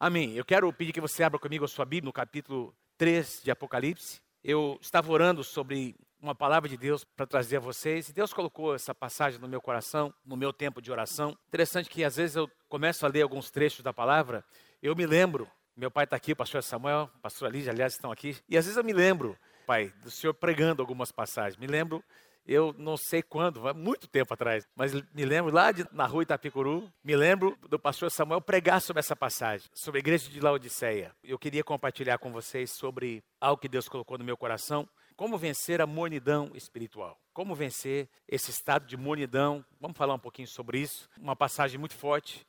[0.00, 0.34] Amém.
[0.34, 4.20] Eu quero pedir que você abra comigo a sua Bíblia no capítulo 3 de Apocalipse.
[4.44, 8.08] Eu estava orando sobre uma palavra de Deus para trazer a vocês.
[8.08, 11.36] E Deus colocou essa passagem no meu coração, no meu tempo de oração.
[11.48, 14.44] Interessante que às vezes eu começo a ler alguns trechos da palavra,
[14.80, 18.12] eu me lembro, meu pai está aqui, o pastor Samuel, o pastor Lígia, aliás, estão
[18.12, 19.36] aqui, e às vezes eu me lembro,
[19.66, 21.56] pai, do senhor pregando algumas passagens.
[21.56, 22.04] Me lembro
[22.48, 26.90] eu não sei quando, muito tempo atrás, mas me lembro lá de, na rua Itapicuru,
[27.04, 31.14] me lembro do pastor Samuel pregar sobre essa passagem, sobre a igreja de Laodiceia.
[31.22, 35.80] Eu queria compartilhar com vocês sobre algo que Deus colocou no meu coração, como vencer
[35.80, 37.20] a mornidão espiritual.
[37.32, 39.64] Como vencer esse estado de mornidão.
[39.80, 41.08] Vamos falar um pouquinho sobre isso.
[41.18, 42.46] Uma passagem muito forte.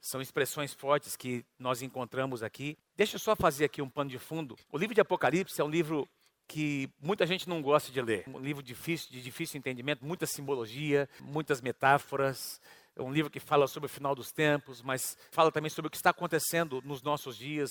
[0.00, 2.76] São expressões fortes que nós encontramos aqui.
[2.96, 4.56] Deixa eu só fazer aqui um pano de fundo.
[4.72, 6.08] O livro de Apocalipse é um livro
[6.48, 8.24] que muita gente não gosta de ler.
[8.26, 12.58] Um livro difícil, de difícil entendimento, muita simbologia, muitas metáforas.
[12.96, 15.90] É um livro que fala sobre o final dos tempos, mas fala também sobre o
[15.90, 17.70] que está acontecendo nos nossos dias,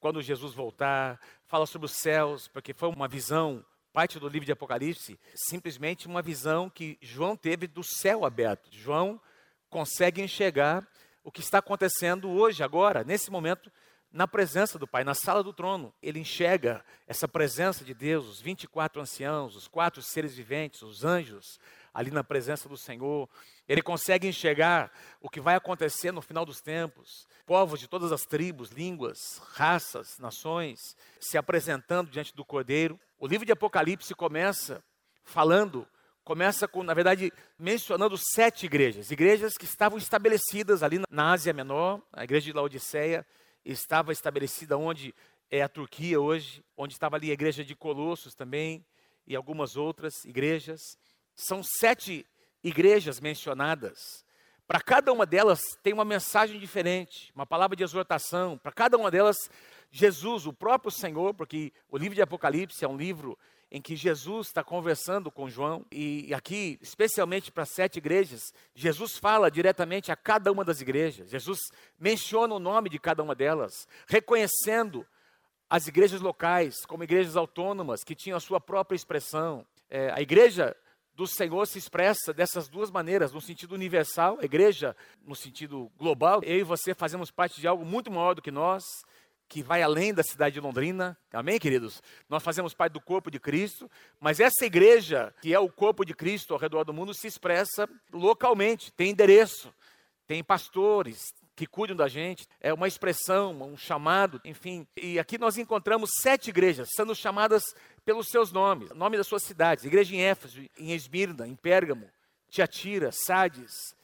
[0.00, 1.20] quando Jesus voltar.
[1.46, 6.22] Fala sobre os céus, porque foi uma visão, parte do livro de Apocalipse, simplesmente uma
[6.22, 8.70] visão que João teve do céu aberto.
[8.72, 9.20] João
[9.68, 10.88] consegue enxergar
[11.22, 13.70] o que está acontecendo hoje, agora, nesse momento,
[14.14, 15.92] na presença do Pai, na sala do trono.
[16.00, 21.58] Ele enxerga essa presença de Deus, os 24 anciãos, os quatro seres viventes, os anjos,
[21.92, 23.28] ali na presença do Senhor.
[23.68, 27.26] Ele consegue enxergar o que vai acontecer no final dos tempos.
[27.44, 30.78] Povos de todas as tribos, línguas, raças, nações,
[31.18, 32.98] se apresentando diante do Cordeiro.
[33.18, 34.80] O livro de Apocalipse começa
[35.24, 35.88] falando
[36.22, 42.00] começa com, na verdade, mencionando sete igrejas, igrejas que estavam estabelecidas ali na Ásia Menor,
[42.10, 43.26] a igreja de Laodiceia,
[43.64, 45.14] estava estabelecida onde
[45.50, 48.84] é a Turquia hoje, onde estava ali a igreja de Colossos também
[49.26, 50.80] e algumas outras igrejas.
[51.34, 52.26] São sete
[52.62, 54.24] igrejas mencionadas.
[54.66, 58.56] Para cada uma delas tem uma mensagem diferente, uma palavra de exortação.
[58.58, 59.36] Para cada uma delas,
[59.90, 63.38] Jesus, o próprio Senhor, porque o livro de Apocalipse é um livro
[63.74, 69.50] em que Jesus está conversando com João, e aqui, especialmente para sete igrejas, Jesus fala
[69.50, 71.28] diretamente a cada uma das igrejas.
[71.28, 71.58] Jesus
[71.98, 75.04] menciona o nome de cada uma delas, reconhecendo
[75.68, 79.66] as igrejas locais como igrejas autônomas que tinham a sua própria expressão.
[79.90, 80.76] É, a igreja
[81.16, 84.96] do Senhor se expressa dessas duas maneiras, no sentido universal, a igreja
[85.26, 86.40] no sentido global.
[86.44, 88.84] Eu e você fazemos parte de algo muito maior do que nós
[89.48, 91.16] que vai além da cidade de Londrina.
[91.32, 92.02] Amém, queridos?
[92.28, 93.90] Nós fazemos parte do corpo de Cristo,
[94.20, 97.88] mas essa igreja, que é o corpo de Cristo ao redor do mundo, se expressa
[98.12, 99.72] localmente, tem endereço,
[100.26, 104.86] tem pastores que cuidam da gente, é uma expressão, um chamado, enfim.
[104.96, 107.62] E aqui nós encontramos sete igrejas sendo chamadas
[108.04, 112.10] pelos seus nomes, nome das suas cidades: igreja em Éfeso, em Esmirna, em Pérgamo,
[112.48, 113.94] Tiatira, Sardes,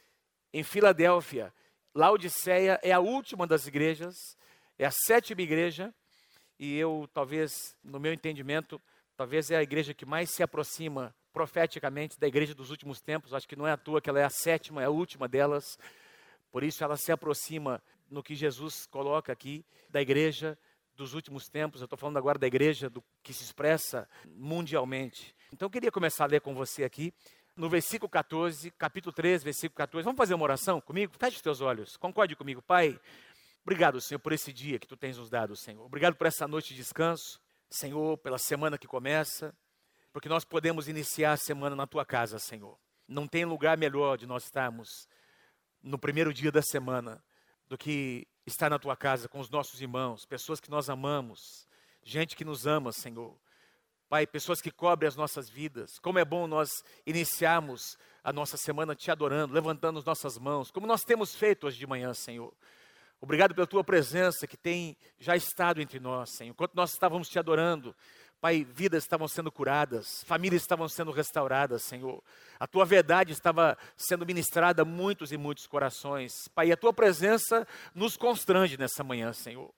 [0.52, 1.52] em Filadélfia.
[1.92, 4.38] Laodiceia é a última das igrejas
[4.80, 5.94] é a sétima igreja
[6.58, 8.80] e eu, talvez, no meu entendimento,
[9.14, 13.34] talvez é a igreja que mais se aproxima profeticamente da igreja dos últimos tempos.
[13.34, 15.78] Acho que não é à toa que ela é a sétima, é a última delas.
[16.50, 20.58] Por isso ela se aproxima no que Jesus coloca aqui da igreja
[20.96, 21.82] dos últimos tempos.
[21.82, 25.36] Eu estou falando agora da igreja do, que se expressa mundialmente.
[25.52, 27.12] Então eu queria começar a ler com você aqui
[27.54, 30.04] no versículo 14, capítulo 3, versículo 14.
[30.04, 31.12] Vamos fazer uma oração comigo?
[31.18, 31.98] Feche os teus olhos.
[31.98, 32.98] Concorde comigo, Pai.
[33.70, 35.86] Obrigado, Senhor, por esse dia que tu tens nos dado, Senhor.
[35.86, 39.56] Obrigado por essa noite de descanso, Senhor, pela semana que começa,
[40.12, 42.76] porque nós podemos iniciar a semana na tua casa, Senhor.
[43.06, 45.06] Não tem lugar melhor de nós estarmos
[45.80, 47.22] no primeiro dia da semana
[47.68, 51.68] do que estar na tua casa com os nossos irmãos, pessoas que nós amamos,
[52.02, 53.38] gente que nos ama, Senhor.
[54.08, 55.96] Pai, pessoas que cobrem as nossas vidas.
[56.00, 60.88] Como é bom nós iniciarmos a nossa semana te adorando, levantando as nossas mãos, como
[60.88, 62.52] nós temos feito hoje de manhã, Senhor.
[63.20, 66.52] Obrigado pela tua presença que tem já estado entre nós, Senhor.
[66.52, 67.94] Enquanto nós estávamos te adorando,
[68.40, 72.24] Pai, vidas estavam sendo curadas, famílias estavam sendo restauradas, Senhor.
[72.58, 76.48] A tua verdade estava sendo ministrada a muitos e muitos corações.
[76.54, 79.70] Pai, a tua presença nos constrange nessa manhã, Senhor.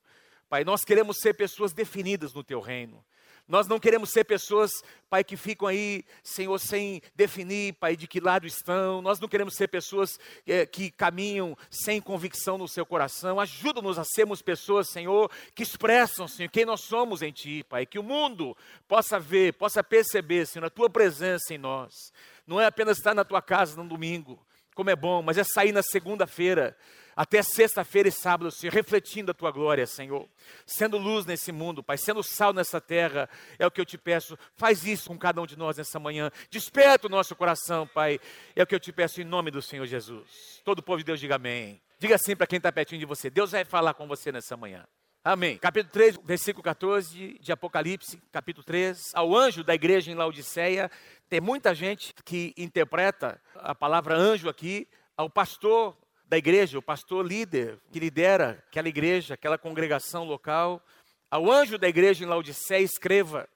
[0.48, 3.04] Pai, nós queremos ser pessoas definidas no teu reino.
[3.52, 4.70] Nós não queremos ser pessoas,
[5.10, 9.02] Pai, que ficam aí, Senhor, sem definir, Pai, de que lado estão.
[9.02, 13.38] Nós não queremos ser pessoas é, que caminham sem convicção no seu coração.
[13.38, 17.84] Ajuda-nos a sermos pessoas, Senhor, que expressam, Senhor, quem nós somos em Ti, Pai.
[17.84, 18.56] Que o mundo
[18.88, 22.10] possa ver, possa perceber, Senhor, a Tua presença em nós.
[22.46, 24.42] Não é apenas estar na Tua casa no domingo,
[24.74, 26.74] como é bom, mas é sair na segunda-feira
[27.14, 30.28] até sexta-feira e sábado, Senhor, refletindo a tua glória, Senhor,
[30.64, 33.28] sendo luz nesse mundo, Pai, sendo sal nessa terra,
[33.58, 34.38] é o que eu te peço.
[34.54, 36.30] Faz isso com cada um de nós nessa manhã.
[36.50, 38.18] Desperta o nosso coração, Pai,
[38.56, 40.60] é o que eu te peço em nome do Senhor Jesus.
[40.64, 41.80] Todo o povo de Deus diga amém.
[41.98, 44.84] Diga assim para quem está pertinho de você: Deus vai falar com você nessa manhã.
[45.24, 45.56] Amém.
[45.56, 49.12] Capítulo 3, versículo 14 de Apocalipse, capítulo 3.
[49.14, 50.90] Ao anjo da igreja em Laodiceia,
[51.28, 55.96] tem muita gente que interpreta a palavra anjo aqui ao pastor
[56.32, 60.82] da igreja, o pastor líder que lidera aquela igreja, aquela congregação local.
[61.30, 63.46] Ao anjo da igreja em Laodiceia, escreva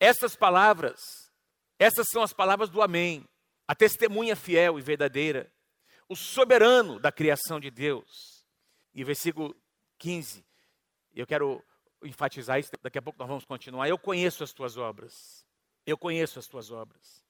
[0.00, 1.00] essas palavras.
[1.78, 3.24] Essas são as palavras do Amém,
[3.68, 5.48] a testemunha fiel e verdadeira,
[6.08, 8.44] o soberano da criação de Deus.
[8.92, 9.54] E versículo
[10.00, 10.44] 15
[11.14, 11.64] eu quero
[12.02, 13.88] enfatizar isso, daqui a pouco nós vamos continuar.
[13.88, 15.46] Eu conheço as tuas obras.
[15.86, 17.24] Eu conheço as tuas obras.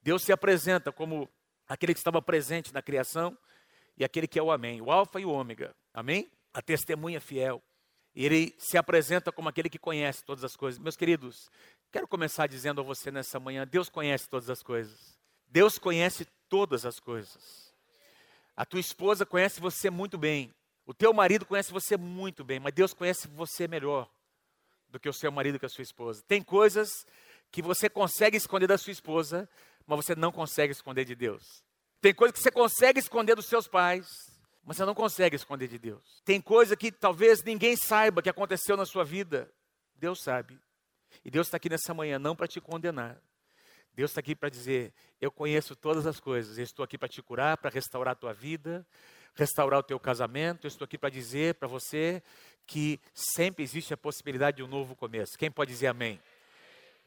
[0.00, 1.28] Deus se apresenta como
[1.68, 3.36] aquele que estava presente na criação
[3.98, 5.74] e aquele que é o Amém, o Alfa e o Ômega.
[5.92, 6.30] Amém?
[6.54, 7.60] A testemunha fiel.
[8.14, 10.78] E ele se apresenta como aquele que conhece todas as coisas.
[10.78, 11.50] Meus queridos,
[11.90, 15.18] quero começar dizendo a você nessa manhã: Deus conhece todas as coisas.
[15.48, 17.74] Deus conhece todas as coisas.
[18.56, 20.52] A tua esposa conhece você muito bem.
[20.86, 24.08] O teu marido conhece você muito bem, mas Deus conhece você melhor
[24.88, 26.22] do que o seu marido que a sua esposa.
[26.26, 27.06] Tem coisas
[27.50, 29.48] que você consegue esconder da sua esposa,
[29.86, 31.62] mas você não consegue esconder de Deus.
[32.00, 34.06] Tem coisas que você consegue esconder dos seus pais,
[34.64, 36.22] mas você não consegue esconder de Deus.
[36.24, 39.50] Tem coisa que talvez ninguém saiba que aconteceu na sua vida.
[39.96, 40.58] Deus sabe.
[41.24, 43.20] E Deus está aqui nessa manhã não para te condenar.
[43.94, 47.20] Deus está aqui para dizer: Eu conheço todas as coisas, eu estou aqui para te
[47.20, 48.86] curar, para restaurar a tua vida,
[49.34, 50.66] restaurar o teu casamento.
[50.66, 52.22] Eu estou aqui para dizer para você
[52.64, 55.36] que sempre existe a possibilidade de um novo começo.
[55.36, 56.20] Quem pode dizer amém?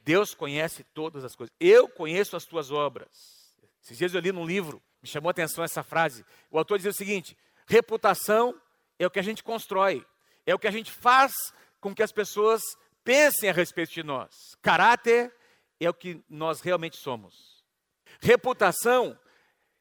[0.03, 1.55] Deus conhece todas as coisas.
[1.59, 3.40] Eu conheço as tuas obras.
[3.83, 6.25] Esses dias eu li num livro, me chamou a atenção essa frase.
[6.49, 8.59] O autor dizia o seguinte: reputação
[8.99, 10.05] é o que a gente constrói,
[10.45, 11.33] é o que a gente faz
[11.79, 12.61] com que as pessoas
[13.03, 14.55] pensem a respeito de nós.
[14.61, 15.33] Caráter
[15.79, 17.63] é o que nós realmente somos.
[18.21, 19.17] Reputação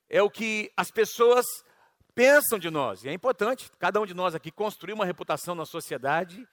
[0.09, 1.45] é o que as pessoas
[2.15, 3.05] pensam de nós.
[3.05, 6.47] E é importante, cada um de nós aqui construir uma reputação na sociedade.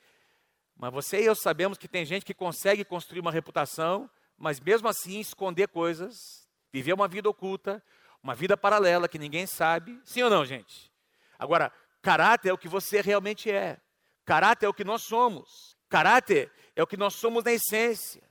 [0.75, 4.87] Mas você e eu sabemos que tem gente que consegue construir uma reputação, mas mesmo
[4.87, 6.46] assim esconder coisas,
[6.77, 7.83] viver uma vida oculta,
[8.21, 9.99] uma vida paralela que ninguém sabe.
[10.03, 10.91] Sim ou não, gente?
[11.39, 11.71] Agora,
[12.03, 13.79] caráter é o que você realmente é.
[14.23, 15.75] Caráter é o que nós somos.
[15.89, 18.21] Caráter é o que nós somos na essência.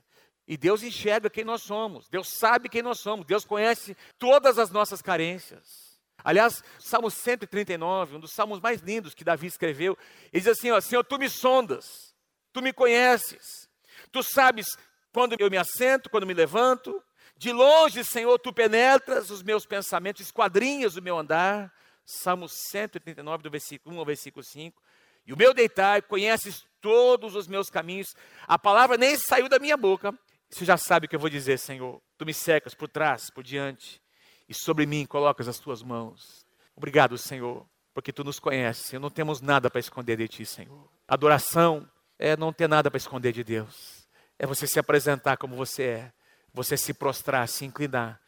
[0.47, 2.07] E Deus enxerga quem nós somos.
[2.07, 3.25] Deus sabe quem nós somos.
[3.25, 5.99] Deus conhece todas as nossas carências.
[6.23, 9.97] Aliás, Salmo 139, um dos salmos mais lindos que Davi escreveu,
[10.31, 12.15] ele diz assim: ó, Senhor, tu me sondas,
[12.53, 13.69] tu me conheces,
[14.11, 14.77] tu sabes
[15.11, 17.03] quando eu me assento, quando me levanto,
[17.37, 21.71] de longe, Senhor, tu penetras os meus pensamentos, esquadrinhas o meu andar.
[22.05, 24.81] Salmo 139, do versículo 1 ao versículo 5.
[25.25, 28.15] E o meu deitar, conheces todos os meus caminhos,
[28.47, 30.17] a palavra nem saiu da minha boca.
[30.49, 32.01] Você já sabe o que eu vou dizer, Senhor.
[32.17, 34.01] Tu me secas por trás, por diante
[34.47, 36.45] e sobre mim colocas as tuas mãos.
[36.75, 40.89] Obrigado, Senhor, porque tu nos conheces e não temos nada para esconder de ti, Senhor.
[41.07, 44.07] Adoração é não ter nada para esconder de Deus.
[44.39, 46.13] É você se apresentar como você é,
[46.53, 48.19] você se prostrar, se inclinar.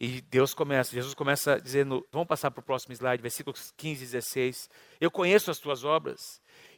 [0.00, 4.06] E Deus começa, Jesus começa dizendo, vamos passar para o próximo slide, versículos 15 e
[4.06, 4.70] 16.
[5.00, 6.20] Eu conheço as tuas obras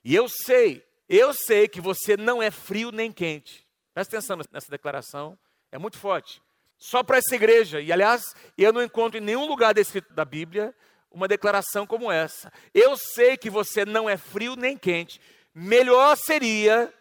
[0.03, 3.67] e eu sei, eu sei que você não é frio nem quente.
[3.93, 5.39] Presta atenção nessa declaração,
[5.71, 6.41] é muito forte
[6.81, 7.81] só para essa igreja.
[7.81, 10.75] E aliás, eu não encontro em nenhum lugar descrito da Bíblia
[11.11, 12.51] uma declaração como essa.
[12.73, 15.21] Eu sei que você não é frio nem quente.
[15.55, 16.93] Melhor seria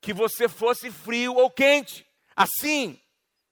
[0.00, 2.04] que você fosse frio ou quente.
[2.34, 3.00] Assim,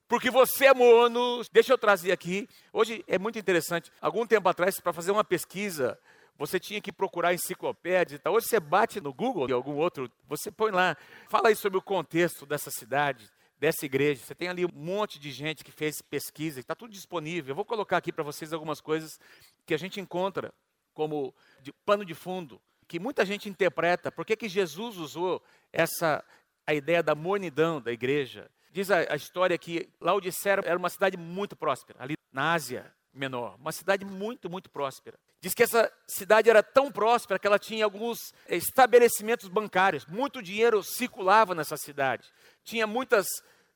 [0.08, 1.42] porque você é morno.
[1.52, 2.48] Deixa eu trazer aqui.
[2.72, 3.90] Hoje é muito interessante.
[4.00, 5.98] Algum tempo atrás, para fazer uma pesquisa,
[6.38, 8.34] você tinha que procurar enciclopédias e tal.
[8.34, 10.96] Hoje você bate no Google e algum outro, você põe lá,
[11.28, 14.22] fala aí sobre o contexto dessa cidade, dessa igreja.
[14.24, 17.52] Você tem ali um monte de gente que fez pesquisa, está tudo disponível.
[17.52, 19.18] Eu vou colocar aqui para vocês algumas coisas
[19.64, 20.52] que a gente encontra
[20.94, 24.12] como de pano de fundo, que muita gente interpreta.
[24.12, 26.24] Por que, que Jesus usou essa
[26.66, 28.50] a ideia da mornidão da igreja?
[28.76, 33.56] Diz a, a história que Laodicea era uma cidade muito próspera, ali na Ásia Menor,
[33.58, 35.18] uma cidade muito, muito próspera.
[35.40, 40.82] Diz que essa cidade era tão próspera que ela tinha alguns estabelecimentos bancários, muito dinheiro
[40.82, 42.30] circulava nessa cidade
[42.66, 43.26] tinha muitas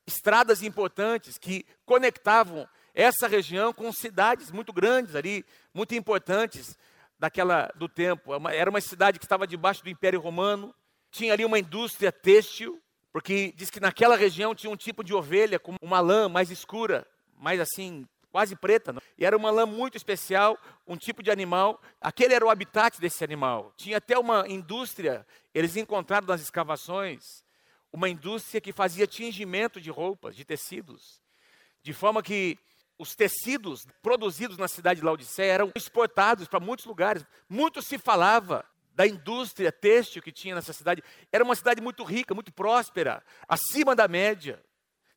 [0.05, 5.43] estradas importantes que conectavam essa região com cidades muito grandes ali,
[5.73, 6.77] muito importantes
[7.17, 8.33] daquela do tempo.
[8.49, 10.75] É era uma cidade que estava debaixo do Império Romano,
[11.09, 12.79] tinha ali uma indústria têxtil,
[13.11, 17.05] porque diz que naquela região tinha um tipo de ovelha com uma lã mais escura,
[17.37, 19.01] mais assim, quase preta, não?
[19.17, 21.81] e era uma lã muito especial, um tipo de animal.
[21.99, 23.73] Aquele era o habitat desse animal.
[23.75, 27.43] Tinha até uma indústria, eles encontraram nas escavações
[27.91, 31.21] uma indústria que fazia tingimento de roupas, de tecidos,
[31.83, 32.57] de forma que
[32.97, 37.25] os tecidos produzidos na cidade de Laodiceia eram exportados para muitos lugares.
[37.49, 38.63] Muito se falava
[38.93, 41.03] da indústria têxtil que tinha nessa cidade.
[41.31, 44.61] Era uma cidade muito rica, muito próspera, acima da média.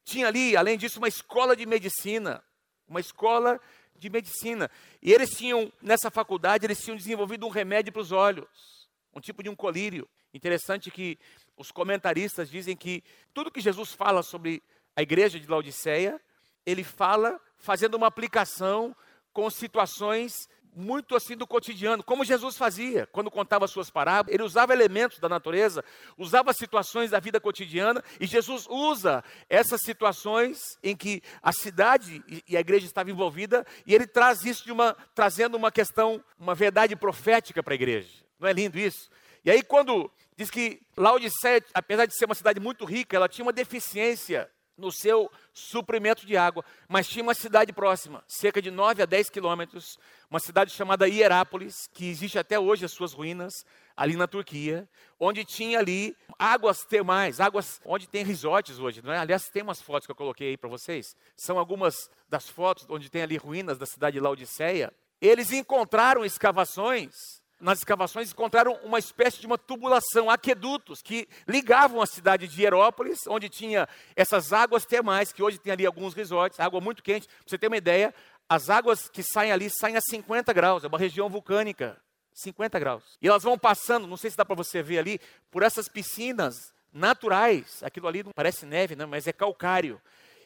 [0.04, 2.42] Tinha ali, além disso, uma escola de medicina.
[2.86, 3.60] Uma escola
[3.96, 4.70] de medicina.
[5.02, 9.42] E eles tinham, nessa faculdade, eles tinham desenvolvido um remédio para os olhos, um tipo
[9.42, 10.08] de um colírio.
[10.32, 11.18] Interessante que
[11.56, 13.02] os comentaristas dizem que
[13.32, 14.62] tudo que Jesus fala sobre
[14.96, 16.20] a igreja de Laodiceia,
[16.66, 18.94] ele fala fazendo uma aplicação
[19.32, 24.34] com situações muito assim do cotidiano, como Jesus fazia quando contava suas parábolas.
[24.34, 25.84] Ele usava elementos da natureza,
[26.18, 32.56] usava situações da vida cotidiana, e Jesus usa essas situações em que a cidade e
[32.56, 36.96] a igreja estavam envolvida, e ele traz isso de uma trazendo uma questão, uma verdade
[36.96, 38.24] profética para a igreja.
[38.38, 39.08] Não é lindo isso?
[39.44, 43.44] E aí quando diz que Laodiceia, apesar de ser uma cidade muito rica, ela tinha
[43.44, 49.02] uma deficiência no seu suprimento de água, mas tinha uma cidade próxima, cerca de 9
[49.02, 53.64] a 10 quilômetros, uma cidade chamada Hierápolis, que existe até hoje as suas ruínas,
[53.96, 54.88] ali na Turquia,
[55.20, 59.18] onde tinha ali águas termais, águas onde tem resorts hoje, não é?
[59.18, 63.08] Aliás, tem umas fotos que eu coloquei aí para vocês, são algumas das fotos onde
[63.08, 64.92] tem ali ruínas da cidade de Laodiceia.
[65.20, 72.06] Eles encontraram escavações nas escavações encontraram uma espécie de uma tubulação, aquedutos que ligavam a
[72.06, 76.78] cidade de Hierópolis, onde tinha essas águas termais, que hoje tem ali alguns resorts, água
[76.78, 77.26] muito quente.
[77.26, 78.14] Para você ter uma ideia,
[78.46, 81.96] as águas que saem ali saem a 50 graus, é uma região vulcânica,
[82.34, 83.18] 50 graus.
[83.22, 85.18] E elas vão passando, não sei se dá para você ver ali,
[85.50, 86.54] por essas piscinas
[86.92, 87.82] naturais.
[87.82, 89.98] Aquilo ali não parece neve, não, mas é calcário.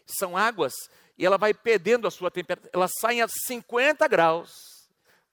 [0.07, 0.73] São águas
[1.19, 4.78] e ela vai perdendo a sua temperatura, elas saem a 50 graus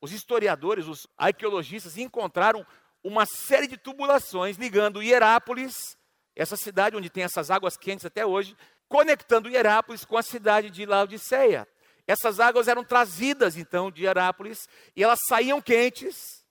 [0.06, 2.66] os historiadores, os arqueologistas encontraram
[3.04, 5.98] uma série de tubulações ligando Hierápolis,
[6.36, 8.56] essa cidade onde tem essas águas quentes até hoje,
[8.88, 11.68] conectando Hierápolis com a cidade de Laodiceia.
[12.06, 16.46] Essas águas eram trazidas então de Hierápolis e elas saíam quentes,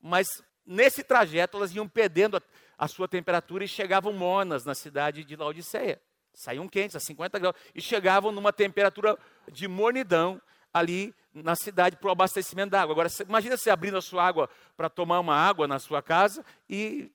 [0.00, 0.28] mas
[0.64, 2.42] nesse trajeto elas iam perdendo a,
[2.78, 6.00] a sua temperatura e chegavam mornas na cidade de Laodiceia.
[6.32, 9.18] Saíam quentes a 50 graus e chegavam numa temperatura
[9.50, 10.40] de mornidão
[10.72, 12.92] ali na cidade para o abastecimento da água.
[12.92, 17.10] Agora, imagina você abrindo a sua água para tomar uma água na sua casa e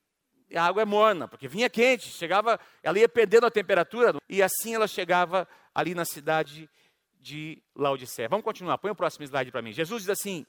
[0.53, 4.75] a água é morna, porque vinha quente, chegava, ela ia perdendo a temperatura e assim
[4.75, 6.69] ela chegava ali na cidade
[7.19, 8.29] de Laodiceia.
[8.29, 9.73] Vamos continuar, põe o próximo slide para mim.
[9.73, 10.45] Jesus diz assim: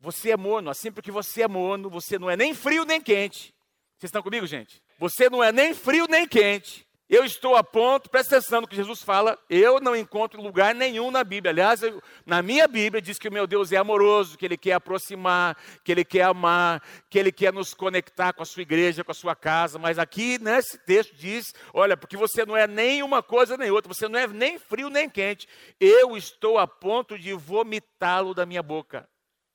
[0.00, 3.52] Você é morno, assim porque você é morno, você não é nem frio nem quente.
[3.98, 4.82] Vocês estão comigo, gente?
[4.98, 6.86] Você não é nem frio nem quente.
[7.12, 11.10] Eu estou a ponto, presta atenção no que Jesus fala, eu não encontro lugar nenhum
[11.10, 11.50] na Bíblia.
[11.50, 14.72] Aliás, eu, na minha Bíblia diz que o meu Deus é amoroso, que Ele quer
[14.72, 15.54] aproximar,
[15.84, 19.14] que Ele quer amar, que Ele quer nos conectar com a sua igreja, com a
[19.14, 19.78] sua casa.
[19.78, 23.92] Mas aqui nesse texto diz: olha, porque você não é nem uma coisa nem outra,
[23.92, 25.46] você não é nem frio nem quente.
[25.78, 29.06] Eu estou a ponto de vomitá-lo da minha boca.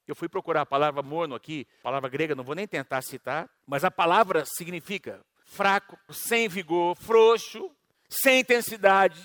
[0.06, 3.82] Eu fui procurar a palavra morno aqui, palavra grega, não vou nem tentar citar, mas
[3.82, 7.70] a palavra significa fraco, sem vigor, frouxo,
[8.08, 9.20] sem intensidade,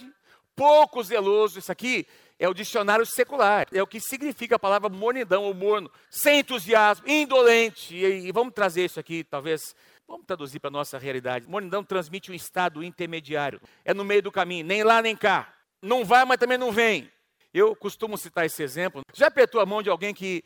[0.55, 1.59] pouco zeloso.
[1.59, 2.07] Isso aqui
[2.39, 7.07] é o dicionário secular, é o que significa a palavra mornidão ou morno, sem entusiasmo,
[7.07, 7.95] indolente.
[7.95, 9.75] E, e vamos trazer isso aqui, talvez,
[10.07, 11.47] vamos traduzir para a nossa realidade.
[11.47, 15.53] Mornidão transmite um estado intermediário, é no meio do caminho, nem lá nem cá.
[15.81, 17.11] Não vai, mas também não vem.
[17.53, 19.01] Eu costumo citar esse exemplo.
[19.13, 20.43] Já apertou a mão de alguém que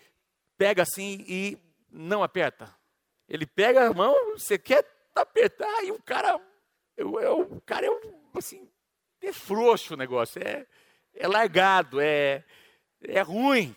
[0.58, 1.58] pega assim e
[1.90, 2.76] não aperta?
[3.30, 4.84] Ele pega a mão, você quer
[5.22, 6.40] apertar e o cara,
[6.96, 8.00] eu, eu, o cara é um,
[8.36, 8.68] assim,
[9.22, 10.66] é frouxo o negócio, é,
[11.14, 12.44] é largado, é,
[13.02, 13.76] é ruim.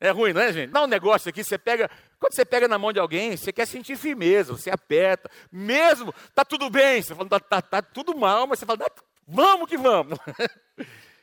[0.00, 0.70] É ruim, não é, gente?
[0.70, 1.88] Dá um negócio aqui, você pega,
[2.18, 6.44] quando você pega na mão de alguém, você quer sentir firmeza, você aperta, mesmo, tá
[6.44, 8.80] tudo bem, você fala, tá, tá, tá tudo mal, mas você fala,
[9.26, 10.18] vamos que vamos.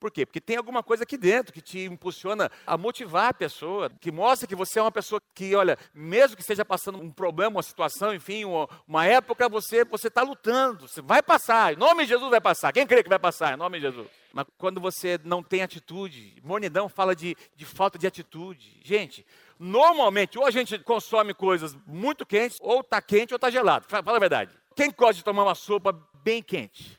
[0.00, 0.24] Por quê?
[0.24, 4.48] Porque tem alguma coisa aqui dentro que te impulsiona a motivar a pessoa, que mostra
[4.48, 8.14] que você é uma pessoa que, olha, mesmo que esteja passando um problema, uma situação,
[8.14, 8.46] enfim,
[8.88, 12.72] uma, época, você você está lutando, você vai passar, em nome de Jesus vai passar.
[12.72, 13.52] Quem crê que vai passar?
[13.52, 14.08] Em nome de Jesus.
[14.32, 18.80] Mas quando você não tem atitude, Mornidão fala de, de falta de atitude.
[18.82, 19.26] Gente,
[19.58, 23.84] normalmente, ou a gente consome coisas muito quentes, ou está quente ou está gelado.
[23.86, 24.54] Fala a verdade.
[24.74, 25.92] Quem gosta de tomar uma sopa
[26.24, 26.98] bem quente?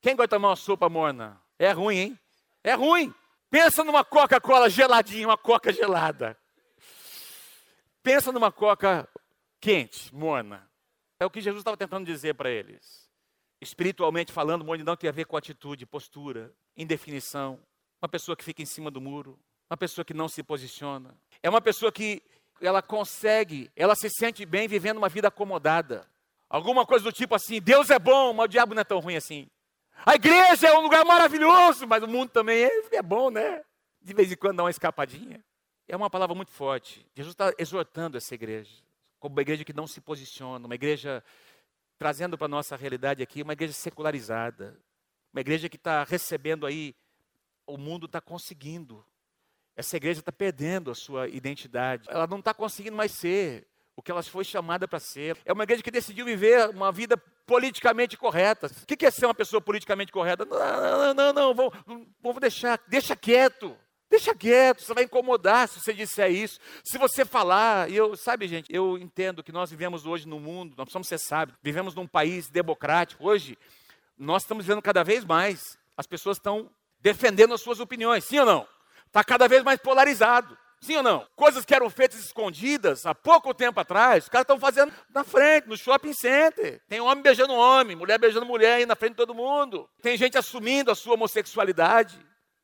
[0.00, 1.40] Quem gosta de tomar uma sopa morna?
[1.58, 2.18] É ruim, hein?
[2.62, 3.12] É ruim.
[3.50, 6.36] Pensa numa Coca-Cola geladinha, uma Coca gelada.
[8.02, 9.08] Pensa numa Coca
[9.60, 10.70] quente, morna.
[11.18, 13.08] É o que Jesus estava tentando dizer para eles.
[13.60, 17.60] Espiritualmente falando, não tem a ver com atitude, postura, indefinição.
[18.00, 19.38] Uma pessoa que fica em cima do muro,
[19.68, 21.14] uma pessoa que não se posiciona.
[21.42, 22.22] É uma pessoa que
[22.60, 26.08] ela consegue, ela se sente bem vivendo uma vida acomodada.
[26.48, 29.16] Alguma coisa do tipo assim, Deus é bom, mas o diabo não é tão ruim
[29.16, 29.48] assim.
[30.04, 33.62] A igreja é um lugar maravilhoso, mas o mundo também é, é bom, né?
[34.00, 35.44] de vez em quando dá uma escapadinha.
[35.86, 37.06] É uma palavra muito forte.
[37.14, 38.72] Jesus está exortando essa igreja,
[39.18, 41.22] como uma igreja que não se posiciona, uma igreja
[41.98, 44.78] trazendo para a nossa realidade aqui, uma igreja secularizada,
[45.32, 46.94] uma igreja que está recebendo aí,
[47.66, 49.04] o mundo está conseguindo.
[49.76, 52.08] Essa igreja está perdendo a sua identidade.
[52.08, 53.66] Ela não está conseguindo mais ser
[54.00, 55.36] o que ela foi chamada para ser.
[55.44, 58.66] É uma igreja que decidiu viver uma vida politicamente correta.
[58.66, 60.46] O que é ser uma pessoa politicamente correta?
[60.46, 61.74] Não, não, não, não vamos,
[62.22, 63.76] vamos deixar, deixa quieto.
[64.08, 66.58] Deixa quieto, você vai incomodar se você disser isso.
[66.82, 70.86] Se você falar, eu, sabe, gente, eu entendo que nós vivemos hoje no mundo, nós
[70.86, 73.28] precisamos ser sábios, vivemos num país democrático.
[73.28, 73.56] Hoje,
[74.18, 78.46] nós estamos vendo cada vez mais, as pessoas estão defendendo as suas opiniões, sim ou
[78.46, 78.66] não?
[79.06, 80.58] Está cada vez mais polarizado.
[80.80, 81.26] Sim ou não?
[81.36, 85.68] Coisas que eram feitas escondidas há pouco tempo atrás, os caras estão fazendo na frente,
[85.68, 86.80] no shopping center.
[86.88, 89.88] Tem homem beijando homem, mulher beijando mulher aí na frente de todo mundo.
[90.00, 92.18] Tem gente assumindo a sua homossexualidade.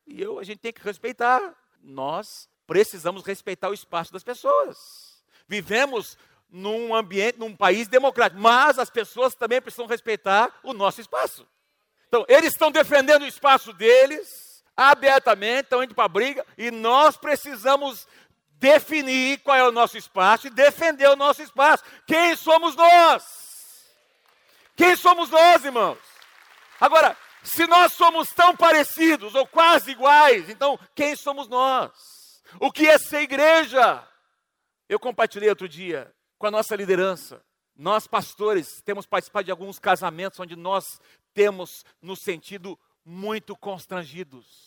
[0.07, 1.55] E eu, a gente tem que respeitar.
[1.81, 5.23] Nós precisamos respeitar o espaço das pessoas.
[5.47, 6.17] Vivemos
[6.49, 11.47] num ambiente, num país democrático, mas as pessoas também precisam respeitar o nosso espaço.
[12.07, 14.46] Então, eles estão defendendo o espaço deles,
[14.77, 18.07] abertamente, estão indo para a briga, e nós precisamos
[18.59, 21.83] definir qual é o nosso espaço e defender o nosso espaço.
[22.05, 23.85] Quem somos nós?
[24.75, 25.97] Quem somos nós, irmãos?
[26.79, 32.43] Agora, se nós somos tão parecidos ou quase iguais, então quem somos nós?
[32.59, 34.07] O que é ser igreja?
[34.87, 37.43] Eu compartilhei outro dia com a nossa liderança.
[37.75, 40.99] Nós, pastores, temos participado de alguns casamentos onde nós
[41.33, 44.66] temos nos sentido muito constrangidos.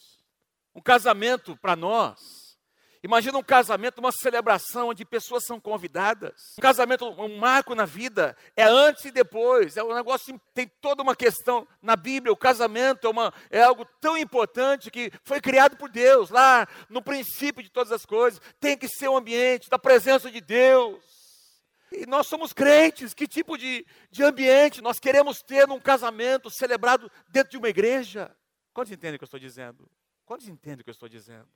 [0.81, 2.41] Um casamento para nós
[3.03, 6.35] Imagina um casamento, uma celebração onde pessoas são convidadas.
[6.59, 9.79] Um casamento, um marco na vida, é antes e depois.
[9.79, 12.31] É um negócio, tem toda uma questão na Bíblia.
[12.31, 17.01] O casamento é, uma, é algo tão importante que foi criado por Deus, lá no
[17.01, 18.39] princípio de todas as coisas.
[18.61, 21.03] Tem que ser o um ambiente da presença de Deus.
[21.91, 27.11] E nós somos crentes, que tipo de, de ambiente nós queremos ter num casamento celebrado
[27.29, 28.31] dentro de uma igreja?
[28.75, 29.91] Quantos entendem o que eu estou dizendo?
[30.31, 31.49] Quantos entendem o que eu estou dizendo?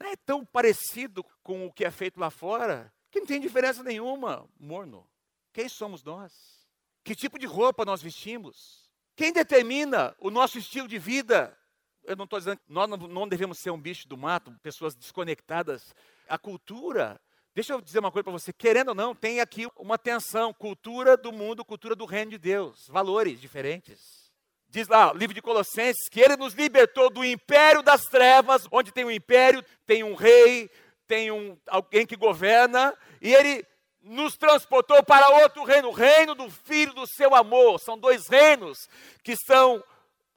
[0.00, 4.46] é tão parecido com o que é feito lá fora que não tem diferença nenhuma,
[4.60, 5.08] morno.
[5.50, 6.68] Quem somos nós?
[7.02, 8.86] Que tipo de roupa nós vestimos?
[9.16, 11.58] Quem determina o nosso estilo de vida?
[12.04, 15.94] Eu não estou dizendo que nós não devemos ser um bicho do mato, pessoas desconectadas.
[16.28, 17.18] A cultura,
[17.54, 21.16] deixa eu dizer uma coisa para você, querendo ou não, tem aqui uma tensão: cultura
[21.16, 24.27] do mundo, cultura do reino de Deus, valores diferentes.
[24.70, 29.04] Diz lá, livro de Colossenses, que ele nos libertou do império das trevas, onde tem
[29.04, 30.70] um império, tem um rei,
[31.06, 33.66] tem um, alguém que governa, e ele
[34.02, 37.80] nos transportou para outro reino, o reino do Filho do seu amor.
[37.80, 38.88] São dois reinos
[39.22, 39.82] que são,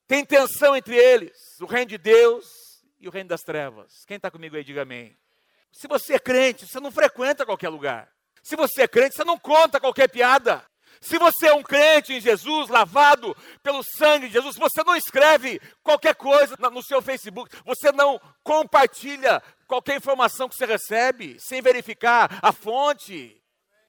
[0.07, 2.45] tem tensão entre eles: o reino de Deus
[3.01, 4.05] e o reino das trevas.
[4.05, 5.17] Quem está comigo aí, diga amém.
[5.73, 8.09] Se você é crente, você não frequenta qualquer lugar.
[8.41, 10.63] Se você é crente, você não conta qualquer piada.
[11.01, 15.59] Se você é um crente em Jesus, lavado pelo sangue de Jesus, você não escreve
[15.81, 22.37] qualquer coisa no seu Facebook, você não compartilha qualquer informação que você recebe sem verificar
[22.39, 23.35] a fonte.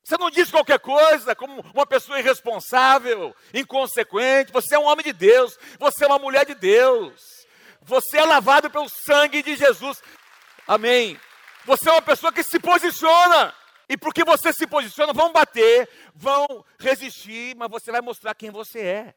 [0.03, 4.51] Você não diz qualquer coisa como uma pessoa irresponsável, inconsequente.
[4.51, 7.47] Você é um homem de Deus, você é uma mulher de Deus.
[7.83, 10.03] Você é lavado pelo sangue de Jesus.
[10.67, 11.21] Amém.
[11.67, 13.55] Você é uma pessoa que se posiciona.
[13.93, 18.81] E porque você se posiciona, vão bater, vão resistir, mas você vai mostrar quem você
[18.81, 19.15] é.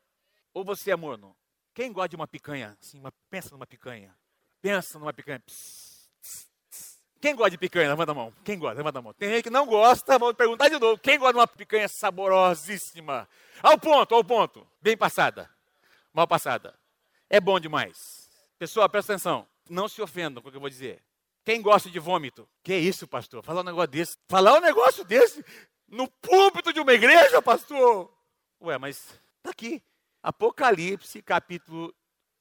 [0.54, 1.34] Ou você é morno?
[1.74, 2.78] Quem gosta de uma picanha?
[2.82, 4.14] Assim, uma, pensa numa picanha.
[4.62, 5.40] Pensa numa picanha.
[5.40, 7.00] Pss, pss, pss.
[7.22, 7.88] Quem gosta de picanha?
[7.88, 8.34] Levanta a mão.
[8.44, 8.76] Quem gosta?
[8.76, 9.14] Levanta a mão.
[9.14, 11.00] Tem gente que não gosta, vamos perguntar de novo.
[11.00, 13.30] Quem gosta de uma picanha saborosíssima?
[13.64, 14.68] Ao ponto, ao ponto.
[14.82, 15.50] Bem passada.
[16.14, 16.78] Mal passada.
[17.30, 18.30] É bom demais.
[18.60, 19.48] Pessoal, presta atenção.
[19.70, 21.02] Não se ofendam com o que eu vou dizer.
[21.45, 22.49] Quem gosta de vômito?
[22.63, 23.43] Que isso, pastor?
[23.43, 24.17] Falar um negócio desse.
[24.27, 25.45] Falar um negócio desse
[25.88, 28.12] no púlpito de uma igreja, pastor?
[28.60, 28.97] Ué, mas
[29.38, 29.84] está aqui.
[30.23, 31.93] Apocalipse, capítulo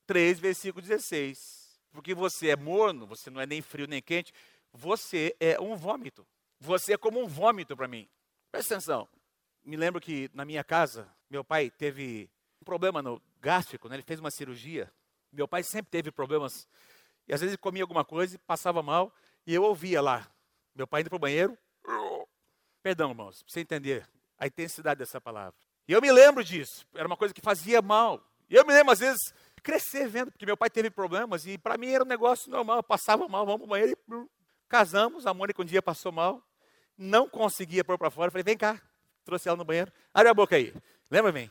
[0.06, 1.78] 3, versículo 16.
[1.92, 4.32] Porque você é morno, você não é nem frio nem quente,
[4.72, 6.26] você é um vômito.
[6.58, 8.08] Você é como um vômito para mim.
[8.50, 9.06] Presta atenção.
[9.62, 13.96] Me lembro que na minha casa, meu pai teve um problema no gástrico, né?
[13.96, 14.90] ele fez uma cirurgia.
[15.30, 16.66] Meu pai sempre teve problemas
[17.28, 19.12] e às vezes comia alguma coisa e passava mal.
[19.46, 20.26] E eu ouvia lá,
[20.74, 21.56] meu pai indo para o banheiro.
[22.82, 24.08] Perdão, irmãos, para você entender
[24.38, 25.54] a intensidade dessa palavra.
[25.88, 26.87] E eu me lembro disso.
[26.94, 28.20] Era uma coisa que fazia mal.
[28.48, 29.32] E eu me lembro, às vezes,
[29.62, 31.46] crescer vendo, porque meu pai teve problemas.
[31.46, 32.76] E para mim era um negócio normal.
[32.76, 34.28] Eu passava mal, vamos para o banheiro e
[34.68, 35.26] casamos.
[35.26, 36.42] A Mônica um dia passou mal.
[36.96, 38.30] Não conseguia pôr para fora.
[38.30, 38.80] Falei, vem cá.
[39.24, 39.90] Trouxe ela no banheiro.
[40.12, 40.74] Abre a boca aí.
[41.10, 41.50] Lembra, vem?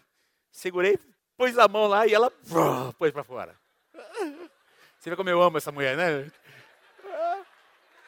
[0.51, 0.99] Segurei,
[1.35, 2.31] pus a mão lá e ela
[2.97, 3.62] pôs para fora.
[5.03, 6.31] Você vê como eu amo essa mulher, né?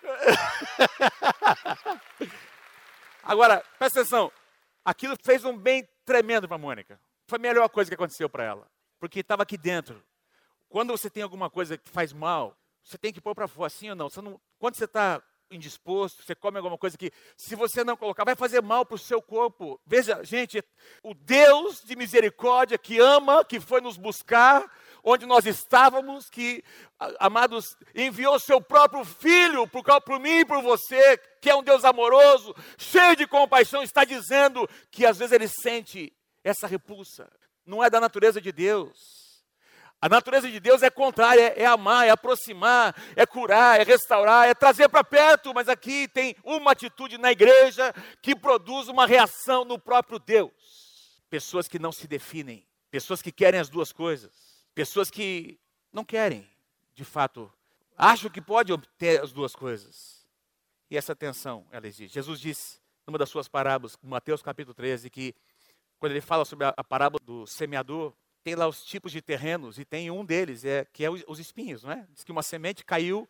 [3.22, 4.32] Agora, presta atenção.
[4.86, 6.98] Aquilo fez um bem tremendo para Mônica.
[7.28, 8.66] Foi a melhor coisa que aconteceu para ela.
[8.98, 10.02] Porque estava aqui dentro.
[10.70, 13.90] Quando você tem alguma coisa que faz mal, você tem que pôr para fora, sim
[13.90, 14.08] ou não?
[14.24, 18.38] não quando você está indisposto, você come alguma coisa que, se você não colocar, vai
[18.38, 19.82] fazer mal para o seu corpo.
[19.86, 20.64] Veja, gente,
[21.04, 24.66] o Deus de misericórdia que ama, que foi nos buscar,
[25.06, 26.64] onde nós estávamos, que,
[27.20, 31.86] amados, enviou seu próprio filho por, por mim e por você, que é um Deus
[31.86, 36.12] amoroso, cheio de compaixão, está dizendo que às vezes ele sente
[36.44, 37.32] essa repulsa.
[37.64, 39.26] Não é da natureza de Deus.
[40.02, 44.48] A natureza de Deus é contrária, é, é amar, é aproximar, é curar, é restaurar,
[44.48, 49.64] é trazer para perto, mas aqui tem uma atitude na igreja que produz uma reação
[49.64, 50.52] no próprio Deus.
[51.30, 54.45] Pessoas que não se definem, pessoas que querem as duas coisas,
[54.76, 55.58] pessoas que
[55.92, 56.48] não querem,
[56.94, 57.52] de fato,
[57.98, 60.28] acham que pode obter as duas coisas.
[60.92, 62.14] E essa tensão ela existe.
[62.14, 65.34] Jesus disse, numa das suas parábolas, Mateus capítulo 13, que
[65.98, 69.86] quando ele fala sobre a, parábola do semeador, tem lá os tipos de terrenos, e
[69.86, 72.06] tem um deles, é, que é os espinhos, não é?
[72.12, 73.28] Diz que uma semente caiu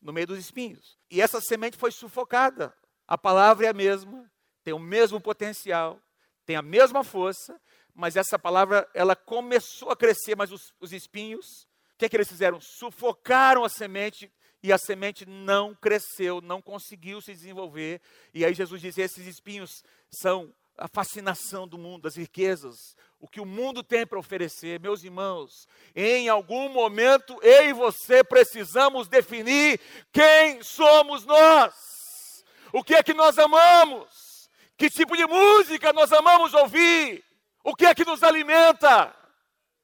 [0.00, 0.98] no meio dos espinhos.
[1.10, 2.72] E essa semente foi sufocada.
[3.08, 4.30] A palavra é a mesma,
[4.62, 5.98] tem o mesmo potencial,
[6.46, 7.60] tem a mesma força,
[7.94, 12.16] mas essa palavra, ela começou a crescer, mas os, os espinhos, o que, é que
[12.16, 12.60] eles fizeram?
[12.60, 14.30] Sufocaram a semente
[14.62, 18.00] e a semente não cresceu, não conseguiu se desenvolver.
[18.32, 23.40] E aí Jesus diz: esses espinhos são a fascinação do mundo, das riquezas, o que
[23.40, 29.80] o mundo tem para oferecer, meus irmãos, em algum momento eu e você precisamos definir
[30.12, 36.52] quem somos nós, o que é que nós amamos, que tipo de música nós amamos
[36.54, 37.23] ouvir,
[37.64, 39.12] o que é que nos alimenta.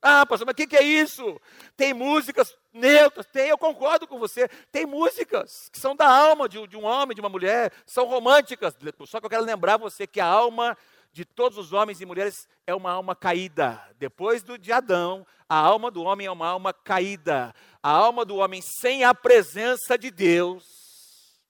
[0.02, 1.40] Ah, pastor, mas o que, que é isso?
[1.76, 4.48] Tem músicas neutras, tem, eu concordo com você.
[4.70, 8.76] Tem músicas que são da alma de, de um homem, de uma mulher, são românticas.
[9.06, 10.76] Só que eu quero lembrar você que a alma
[11.12, 13.82] de todos os homens e mulheres é uma alma caída.
[13.98, 17.54] Depois do de Adão, a alma do homem é uma alma caída.
[17.82, 21.40] A alma do homem sem a presença de Deus,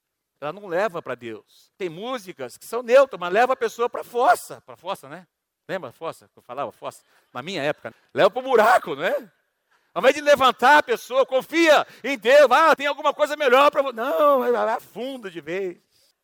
[0.40, 1.70] ela não leva para Deus.
[1.76, 5.08] Tem músicas que são neutras, mas leva a pessoa para a fossa, para a fossa,
[5.08, 5.26] né?
[5.68, 6.28] Lembra a fossa?
[6.28, 7.02] Que eu falava fossa?
[7.32, 9.30] Na minha época, leva para o buraco, não é?
[9.92, 13.82] Ao invés de levantar a pessoa, confia em Deus, ah, tem alguma coisa melhor para
[13.82, 13.96] você.
[13.96, 15.78] Não, afunda de vez.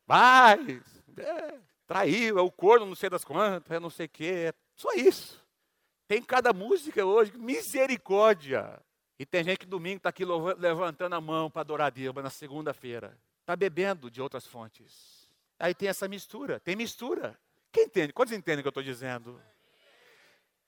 [0.05, 0.81] Vai.
[1.17, 4.49] É traiu, é o corno, não sei das quantas, é não sei o quê.
[4.49, 5.41] É só isso.
[6.07, 8.79] Tem cada música hoje, misericórdia.
[9.17, 10.23] E tem gente que domingo está aqui
[10.57, 15.27] levantando a mão para adorar a Deus, mas na segunda-feira está bebendo de outras fontes.
[15.57, 17.39] Aí tem essa mistura, tem mistura.
[17.71, 18.13] Quem entende?
[18.13, 19.41] Quantos entendem o que eu estou dizendo?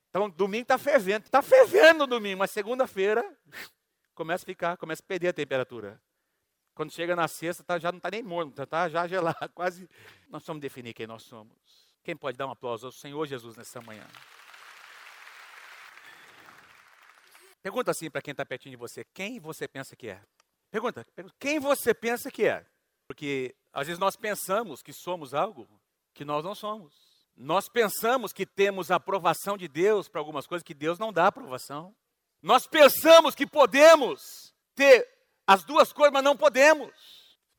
[0.09, 3.23] Então, domingo está fervendo, está fervendo domingo, mas segunda-feira
[4.15, 6.01] começa a ficar, começa a perder a temperatura.
[6.73, 9.89] Quando chega na sexta, tá, já não está nem morno, está já gelado, quase.
[10.29, 11.53] Nós vamos definir quem nós somos.
[12.03, 14.07] Quem pode dar um aplauso ao Senhor Jesus nessa manhã?
[17.61, 20.21] Pergunta assim para quem está pertinho de você: quem você pensa que é?
[20.71, 21.05] Pergunta,
[21.37, 22.65] quem você pensa que é?
[23.07, 25.67] Porque às vezes nós pensamos que somos algo
[26.19, 26.93] que nós não somos.
[27.37, 31.27] Nós pensamos que temos a aprovação de Deus para algumas coisas que Deus não dá
[31.27, 31.95] aprovação.
[32.41, 34.21] Nós pensamos que podemos
[34.75, 35.07] ter
[35.47, 36.91] as duas coisas, mas não podemos.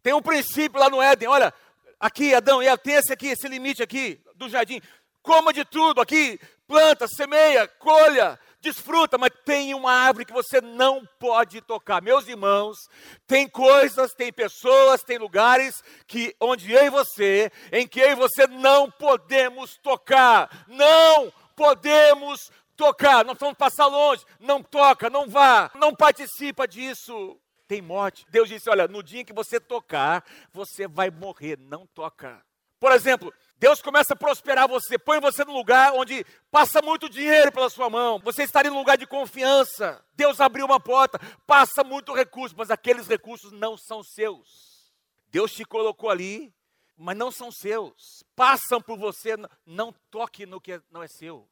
[0.03, 1.55] Tem um princípio lá no Éden, olha,
[1.99, 4.83] aqui Adão, e tem esse aqui, esse limite aqui do jardim.
[5.23, 11.05] Coma de tudo aqui, planta, semeia, colha, desfruta, mas tem uma árvore que você não
[11.19, 12.03] pode tocar.
[12.03, 12.89] Meus irmãos,
[13.27, 18.15] tem coisas, tem pessoas, tem lugares que onde eu e você, em que eu e
[18.15, 20.65] você não podemos tocar.
[20.69, 23.25] Não podemos tocar.
[23.25, 24.25] Nós vamos passar longe.
[24.39, 27.39] Não toca, não vá, não participa disso
[27.71, 28.27] tem morte.
[28.29, 31.57] Deus disse: olha, no dia em que você tocar, você vai morrer.
[31.57, 32.45] Não toca.
[32.81, 37.53] Por exemplo, Deus começa a prosperar você, põe você num lugar onde passa muito dinheiro
[37.53, 40.03] pela sua mão, você está em um lugar de confiança.
[40.15, 44.91] Deus abriu uma porta, passa muito recurso, mas aqueles recursos não são seus.
[45.29, 46.51] Deus te colocou ali,
[46.97, 48.25] mas não são seus.
[48.35, 51.47] Passam por você, não toque no que não é seu.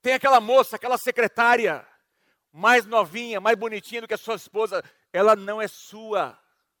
[0.00, 1.86] Tem aquela moça, aquela secretária,
[2.50, 6.38] mais novinha, mais bonitinha do que a sua esposa, ela não é sua,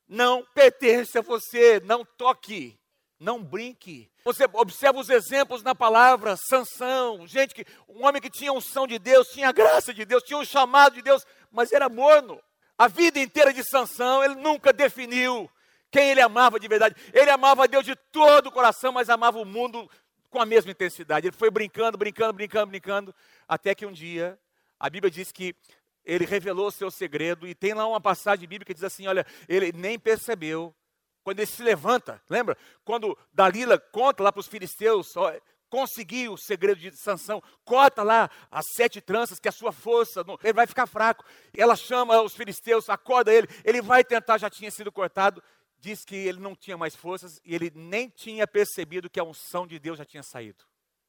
[0.08, 2.79] não pertence a você, não toque,
[3.20, 4.10] não brinque.
[4.24, 8.98] Você observa os exemplos na palavra, Sansão, gente que um homem que tinha unção de
[8.98, 12.40] Deus, tinha graça de Deus, tinha um chamado de Deus, mas era morno.
[12.78, 15.50] A vida inteira de Sansão, ele nunca definiu
[15.90, 16.96] quem ele amava de verdade.
[17.12, 19.88] Ele amava Deus de todo o coração, mas amava o mundo
[20.30, 21.26] com a mesma intensidade.
[21.26, 23.14] Ele foi brincando, brincando, brincando, brincando,
[23.46, 24.38] até que um dia
[24.78, 25.54] a Bíblia diz que
[26.02, 29.26] ele revelou o seu segredo, e tem lá uma passagem bíblica que diz assim: olha,
[29.46, 30.74] ele nem percebeu
[31.22, 32.56] quando ele se levanta, lembra?
[32.84, 35.32] Quando Dalila conta lá para os filisteus, ó,
[35.70, 40.24] conseguiu o segredo de Sansão, corta lá as sete tranças, que é a sua força,
[40.42, 41.24] ele vai ficar fraco.
[41.56, 45.42] Ela chama os filisteus, acorda ele, ele vai tentar, já tinha sido cortado,
[45.78, 49.66] diz que ele não tinha mais forças e ele nem tinha percebido que a unção
[49.66, 50.64] de Deus já tinha saído.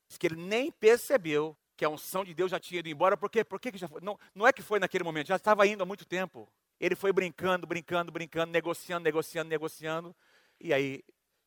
[0.08, 3.30] Diz que ele nem percebeu que a unção de Deus já tinha ido embora, por
[3.30, 3.44] quê?
[3.44, 4.02] Por que, que já foi?
[4.02, 6.48] Não, não é que foi naquele momento, já estava indo há muito tempo.
[6.82, 10.16] Ele foi brincando, brincando, brincando, negociando, negociando, negociando.
[10.60, 11.04] E aí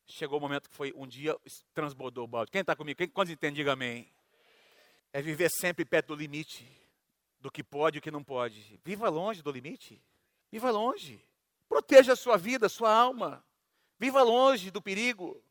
[0.07, 1.37] chegou o momento que foi um dia
[1.75, 2.53] transbordou o balde.
[2.53, 2.97] Quem está comigo?
[2.97, 3.57] Quem, quantos entende?
[3.57, 4.09] Diga amém.
[5.13, 6.65] É viver sempre perto do limite,
[7.41, 8.81] do que pode e o que não pode.
[8.85, 10.01] Viva longe do limite.
[10.53, 11.21] Viva longe.
[11.69, 13.45] Proteja a sua vida, a sua alma.
[13.99, 15.43] Viva longe do perigo.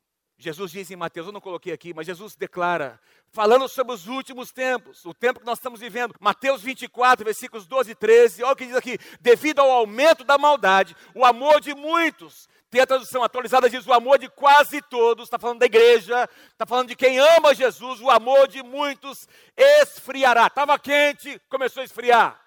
[0.43, 2.99] Jesus diz em Mateus, eu não coloquei aqui, mas Jesus declara,
[3.31, 7.91] falando sobre os últimos tempos, o tempo que nós estamos vivendo, Mateus 24, versículos 12
[7.91, 11.73] e 13, olha o que diz aqui: devido ao aumento da maldade, o amor de
[11.73, 16.27] muitos, tem a tradução atualizada, diz o amor de quase todos, está falando da igreja,
[16.51, 20.47] está falando de quem ama Jesus, o amor de muitos esfriará.
[20.47, 22.41] Estava quente, começou a esfriar.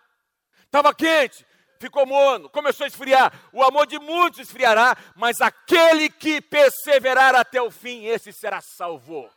[0.64, 1.45] Estava quente,
[1.78, 3.32] ficou morno, começou a esfriar.
[3.52, 9.28] O amor de muitos esfriará, mas aquele que perseverar até o fim, esse será salvo.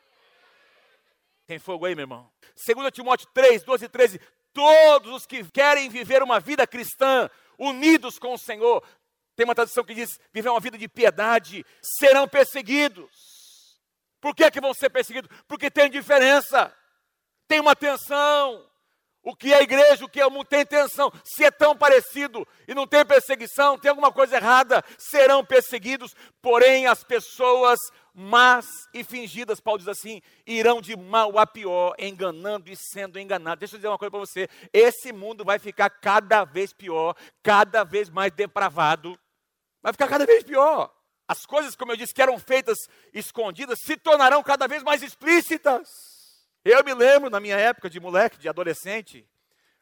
[1.45, 2.29] Tem fogo aí, meu irmão?
[2.65, 4.21] 2 Timóteo 3, 12 e 13.
[4.53, 8.83] Todos os que querem viver uma vida cristã, unidos com o Senhor,
[9.35, 13.09] tem uma tradução que diz: viver uma vida de piedade, serão perseguidos.
[14.21, 15.29] Por que, que vão ser perseguidos?
[15.47, 16.75] Porque tem diferença,
[17.47, 18.68] tem uma tensão,
[19.23, 21.11] o que é igreja, o que é o mundo tem tensão.
[21.23, 26.15] Se é tão parecido e não tem perseguição, tem alguma coisa errada, serão perseguidos.
[26.41, 27.79] Porém, as pessoas
[28.13, 33.59] más e fingidas, Paulo diz assim, irão de mal a pior, enganando e sendo enganados.
[33.59, 37.83] Deixa eu dizer uma coisa para você: esse mundo vai ficar cada vez pior, cada
[37.83, 39.19] vez mais depravado,
[39.81, 40.93] vai ficar cada vez pior.
[41.27, 42.77] As coisas, como eu disse, que eram feitas
[43.13, 46.18] escondidas, se tornarão cada vez mais explícitas.
[46.63, 49.27] Eu me lembro, na minha época de moleque, de adolescente,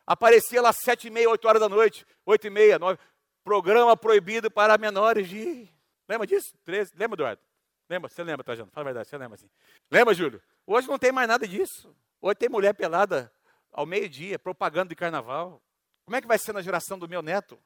[0.05, 2.99] aparecia lá sete e meia, oito horas da noite, oito e meia, nove,
[3.43, 5.67] programa proibido para menores de...
[6.07, 6.57] Lembra disso?
[6.63, 7.41] 13, lembra, Eduardo?
[7.89, 8.09] Lembra?
[8.09, 8.69] Você lembra, Trajano?
[8.71, 9.49] Fala a verdade, você lembra assim.
[9.89, 10.41] Lembra, Júlio?
[10.65, 11.95] Hoje não tem mais nada disso.
[12.21, 13.31] Hoje tem mulher pelada
[13.71, 15.61] ao meio-dia, propaganda de carnaval.
[16.05, 17.59] Como é que vai ser na geração do meu neto,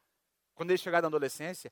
[0.55, 1.71] quando ele chegar na adolescência?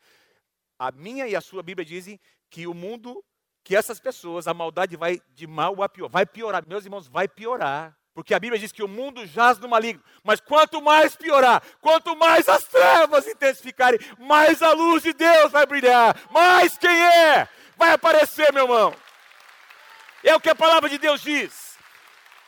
[0.78, 3.24] A minha e a sua Bíblia dizem que o mundo
[3.70, 6.64] que essas pessoas, a maldade vai de mal a pior, vai piorar.
[6.66, 7.96] Meus irmãos, vai piorar.
[8.16, 10.04] Porque a Bíblia diz que o mundo jaz no maligno.
[10.24, 15.68] Mas quanto mais piorar, quanto mais as trevas intensificarem, mais a luz de Deus vai
[15.68, 16.20] brilhar.
[16.32, 17.48] Mais quem é?
[17.78, 18.92] Vai aparecer, meu irmão.
[20.24, 21.78] É o que a palavra de Deus diz.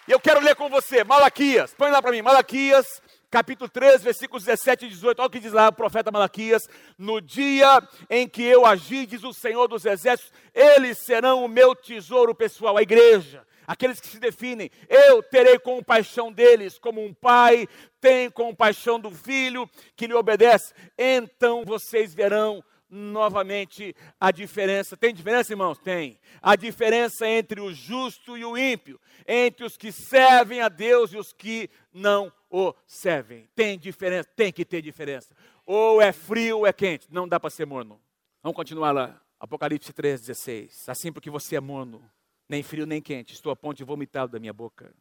[0.08, 1.76] Eu quero ler com você, Malaquias.
[1.76, 3.00] Põe lá para mim, Malaquias,
[3.32, 5.20] capítulo 3, versículos 17 e 18.
[5.20, 6.68] Olha o que diz lá o profeta Malaquias:
[6.98, 11.74] No dia em que eu agir, diz o Senhor dos Exércitos, eles serão o meu
[11.74, 13.48] tesouro pessoal, a igreja.
[13.66, 17.70] Aqueles que se definem, eu terei compaixão deles, como um pai
[18.02, 20.74] tem compaixão do filho que lhe obedece.
[20.98, 22.62] Então vocês verão
[22.92, 24.98] novamente a diferença.
[24.98, 25.80] Tem diferença, irmãos?
[25.80, 26.20] Tem.
[26.42, 31.18] A diferença entre o justo e o ímpio, entre os que servem a Deus e
[31.18, 33.48] os que não o servem.
[33.56, 35.34] Tem diferença, tem que ter diferença.
[35.66, 38.00] Ou é frio ou é quente, não dá para ser morno.
[38.44, 39.22] Vamos continuar lá.
[39.40, 40.88] Apocalipse 3,16.
[40.88, 42.04] Assim porque você é morno,
[42.48, 44.94] nem frio nem quente, estou a ponto de vomitá-lo da minha boca.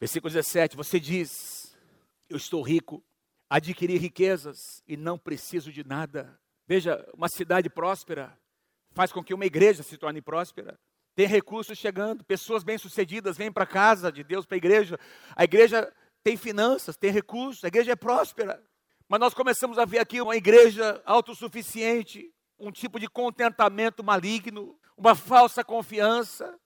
[0.00, 1.76] Versículo 17, você diz:
[2.28, 3.04] Eu estou rico,
[3.48, 6.40] adquiri riquezas e não preciso de nada.
[6.66, 8.36] Veja, uma cidade próspera
[8.92, 10.78] faz com que uma igreja se torne próspera.
[11.14, 14.98] Tem recursos chegando, pessoas bem-sucedidas vêm para a casa de Deus, para a igreja.
[15.36, 18.62] A igreja tem finanças, tem recursos, a igreja é próspera.
[19.08, 25.14] Mas nós começamos a ver aqui uma igreja autossuficiente, um tipo de contentamento maligno, uma
[25.14, 26.58] falsa confiança.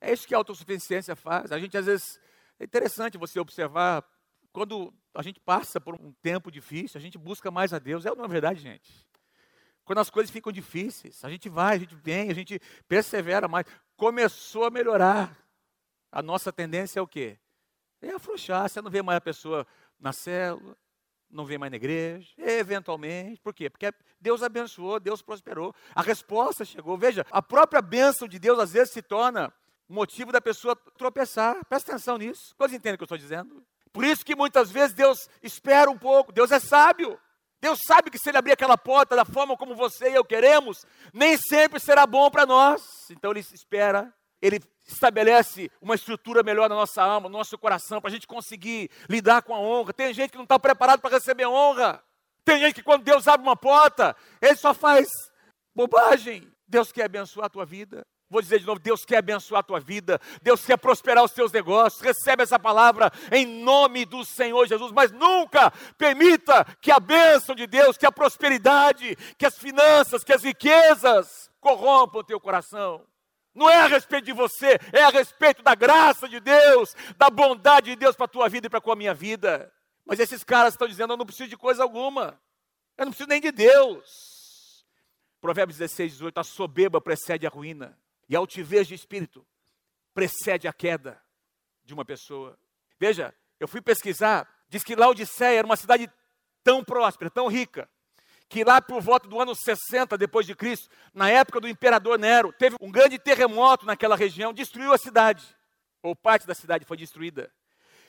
[0.00, 1.52] É isso que a autossuficiência faz.
[1.52, 2.20] A gente às vezes
[2.58, 4.04] é interessante você observar
[4.52, 8.04] quando a gente passa por um tempo difícil, a gente busca mais a Deus.
[8.04, 9.06] É uma verdade, gente.
[9.88, 13.64] Quando as coisas ficam difíceis, a gente vai, a gente vem, a gente persevera mais.
[13.96, 15.34] Começou a melhorar.
[16.12, 17.38] A nossa tendência é o quê?
[18.02, 19.66] É afrouxar, você não vê mais a pessoa
[19.98, 20.76] na célula,
[21.30, 23.40] não vê mais na igreja, eventualmente.
[23.40, 23.70] Por quê?
[23.70, 26.98] Porque Deus abençoou, Deus prosperou, a resposta chegou.
[26.98, 29.50] Veja, a própria bênção de Deus às vezes se torna
[29.88, 31.64] motivo da pessoa tropeçar.
[31.64, 32.54] Presta atenção nisso.
[32.58, 33.64] Quantos entendem o que eu estou dizendo?
[33.90, 37.18] Por isso que muitas vezes Deus espera um pouco, Deus é sábio.
[37.60, 40.84] Deus sabe que se ele abrir aquela porta da forma como você e eu queremos,
[41.12, 42.82] nem sempre será bom para nós.
[43.10, 48.10] Então ele espera, ele estabelece uma estrutura melhor na nossa alma, no nosso coração, para
[48.10, 49.92] a gente conseguir lidar com a honra.
[49.92, 52.02] Tem gente que não está preparado para receber honra.
[52.44, 55.08] Tem gente que quando Deus abre uma porta, ele só faz
[55.74, 56.50] bobagem.
[56.66, 58.06] Deus quer abençoar a tua vida.
[58.30, 61.50] Vou dizer de novo: Deus quer abençoar a tua vida, Deus quer prosperar os teus
[61.50, 62.02] negócios.
[62.02, 67.66] Recebe essa palavra em nome do Senhor Jesus, mas nunca permita que a bênção de
[67.66, 73.06] Deus, que a prosperidade, que as finanças, que as riquezas corrompam o teu coração.
[73.54, 77.90] Não é a respeito de você, é a respeito da graça de Deus, da bondade
[77.90, 79.72] de Deus para a tua vida e para a minha vida.
[80.04, 82.38] Mas esses caras estão dizendo: eu não preciso de coisa alguma,
[82.98, 84.84] eu não preciso nem de Deus.
[85.40, 89.46] Provérbios 16, 18: a soberba precede a ruína e a altivez de espírito
[90.12, 91.20] precede a queda
[91.84, 92.58] de uma pessoa.
[92.98, 96.10] Veja, eu fui pesquisar, diz que Laodiceia era uma cidade
[96.62, 97.88] tão próspera, tão rica,
[98.48, 102.52] que lá por volta do ano 60 depois de Cristo, na época do imperador Nero,
[102.52, 105.44] teve um grande terremoto naquela região, destruiu a cidade,
[106.02, 107.52] ou parte da cidade foi destruída.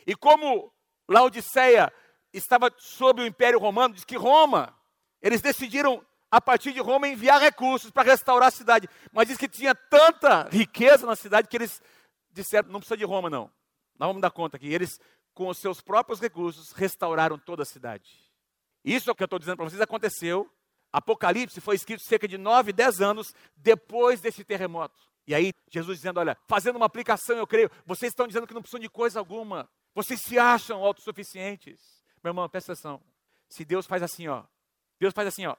[0.06, 0.74] E como
[1.08, 1.92] Laodiceia
[2.34, 4.76] estava sob o Império Romano, diz que Roma,
[5.22, 8.88] eles decidiram a partir de Roma, enviar recursos para restaurar a cidade.
[9.12, 11.82] Mas diz que tinha tanta riqueza na cidade que eles
[12.32, 13.52] disseram: não precisa de Roma, não.
[13.98, 14.72] Nós vamos dar conta aqui.
[14.72, 15.00] Eles,
[15.34, 18.10] com os seus próprios recursos, restauraram toda a cidade.
[18.84, 20.50] Isso é o que eu estou dizendo para vocês aconteceu.
[20.92, 25.00] Apocalipse foi escrito cerca de 9, 10 anos depois desse terremoto.
[25.28, 28.62] E aí, Jesus dizendo: Olha, fazendo uma aplicação, eu creio, vocês estão dizendo que não
[28.62, 29.70] precisam de coisa alguma.
[29.94, 31.80] Vocês se acham autossuficientes.
[32.24, 33.02] Meu irmão, presta atenção.
[33.50, 34.44] Se Deus faz assim, ó.
[35.00, 35.56] Deus faz assim, ó.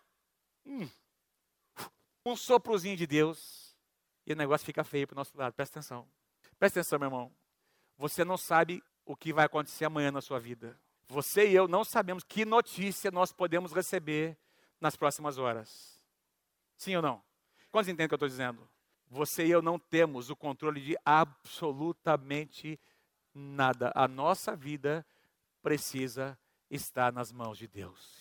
[0.71, 0.89] Hum,
[2.25, 3.77] um soprozinho de Deus
[4.25, 5.53] e o negócio fica feio para o nosso lado.
[5.53, 6.09] Presta atenção.
[6.61, 7.33] Presta atenção, meu irmão.
[7.99, 10.81] Você não sabe o que vai acontecer amanhã na sua vida.
[11.09, 14.39] Você e eu não sabemos que notícia nós podemos receber
[14.81, 16.01] nas próximas horas.
[16.77, 17.21] Sim ou não?
[17.73, 18.69] Quantos entendem o que eu estou dizendo?
[19.09, 22.79] Você e eu não temos o controle de absolutamente
[23.35, 23.91] nada.
[23.93, 25.05] A nossa vida
[25.61, 26.39] precisa
[26.71, 28.20] estar nas mãos de Deus.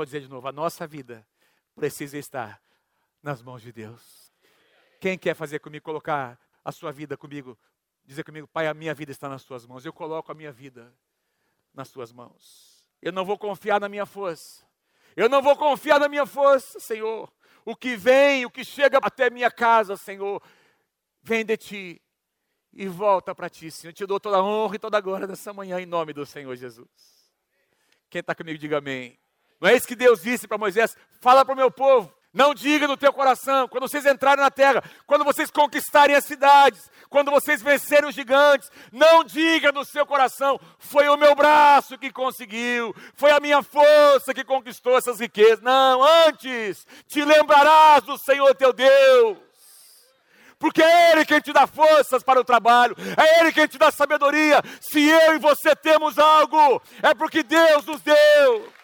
[0.00, 1.26] Vou dizer de novo: a nossa vida
[1.74, 2.58] precisa estar
[3.22, 4.32] nas mãos de Deus.
[4.98, 7.58] Quem quer fazer comigo, colocar a sua vida comigo,
[8.06, 9.84] dizer comigo, Pai, a minha vida está nas tuas mãos.
[9.84, 10.90] Eu coloco a minha vida
[11.74, 12.82] nas tuas mãos.
[13.02, 14.64] Eu não vou confiar na minha força.
[15.14, 17.30] Eu não vou confiar na minha força, Senhor.
[17.62, 20.42] O que vem, o que chega até minha casa, Senhor,
[21.22, 22.02] vem de ti
[22.72, 23.90] e volta para ti, Senhor.
[23.90, 26.24] Eu te dou toda a honra e toda a glória nessa manhã, em nome do
[26.24, 26.88] Senhor Jesus.
[28.08, 29.20] Quem está comigo, diga amém.
[29.60, 30.96] Não é isso que Deus disse para Moisés?
[31.20, 32.12] Fala para o meu povo.
[32.32, 36.88] Não diga no teu coração, quando vocês entrarem na terra, quando vocês conquistarem as cidades,
[37.08, 42.12] quando vocês vencerem os gigantes, não diga no seu coração, foi o meu braço que
[42.12, 45.60] conseguiu, foi a minha força que conquistou essas riquezas.
[45.60, 49.36] Não, antes te lembrarás do Senhor teu Deus.
[50.56, 53.90] Porque é Ele quem te dá forças para o trabalho, é Ele quem te dá
[53.90, 54.62] sabedoria.
[54.80, 58.79] Se eu e você temos algo, é porque Deus nos deu.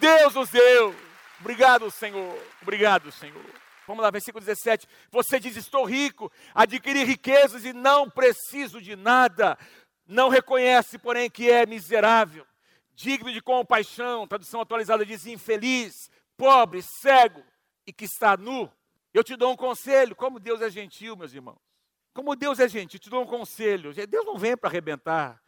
[0.00, 0.94] Deus nos deu.
[1.40, 2.38] Obrigado, Senhor.
[2.62, 3.44] Obrigado, Senhor.
[3.86, 4.86] Vamos lá, versículo 17.
[5.10, 9.58] Você diz: Estou rico, adquiri riquezas e não preciso de nada.
[10.06, 12.46] Não reconhece, porém, que é miserável,
[12.94, 14.26] digno de compaixão.
[14.26, 17.42] Tradução atualizada diz: infeliz, pobre, cego
[17.86, 18.70] e que está nu.
[19.12, 20.14] Eu te dou um conselho.
[20.14, 21.58] Como Deus é gentil, meus irmãos.
[22.12, 23.94] Como Deus é gentil, te dou um conselho.
[24.06, 25.40] Deus não vem para arrebentar,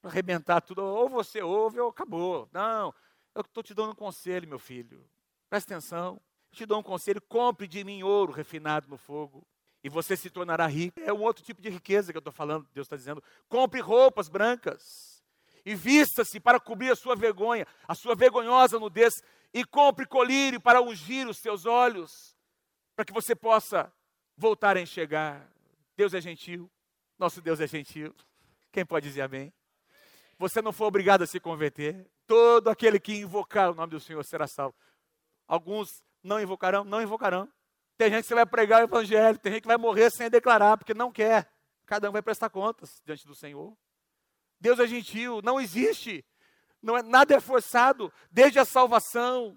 [0.00, 0.82] para arrebentar tudo.
[0.82, 2.48] Ou você ouve ou acabou.
[2.52, 2.94] Não.
[3.34, 5.04] Eu estou te dando um conselho, meu filho.
[5.50, 6.20] Presta atenção.
[6.52, 9.46] Eu te dou um conselho: compre de mim ouro refinado no fogo.
[9.82, 10.98] E você se tornará rico.
[11.00, 13.22] É um outro tipo de riqueza que eu estou falando, Deus está dizendo.
[13.48, 15.22] Compre roupas brancas.
[15.66, 19.22] E vista-se para cobrir a sua vergonha, a sua vergonhosa nudez.
[19.52, 22.36] E compre colírio para ungir os seus olhos.
[22.96, 23.92] Para que você possa
[24.36, 25.48] voltar a enxergar.
[25.96, 26.70] Deus é gentil.
[27.18, 28.14] Nosso Deus é gentil.
[28.72, 29.52] Quem pode dizer amém?
[30.38, 32.10] Você não foi obrigado a se converter.
[32.26, 34.74] Todo aquele que invocar o nome do Senhor será salvo.
[35.46, 37.48] Alguns não invocarão, não invocarão.
[37.96, 40.94] Tem gente que vai pregar o evangelho, tem gente que vai morrer sem declarar, porque
[40.94, 41.50] não quer.
[41.86, 43.76] Cada um vai prestar contas diante do Senhor.
[44.58, 46.24] Deus é gentil, não existe,
[46.82, 49.56] não é, nada é forçado, desde a salvação,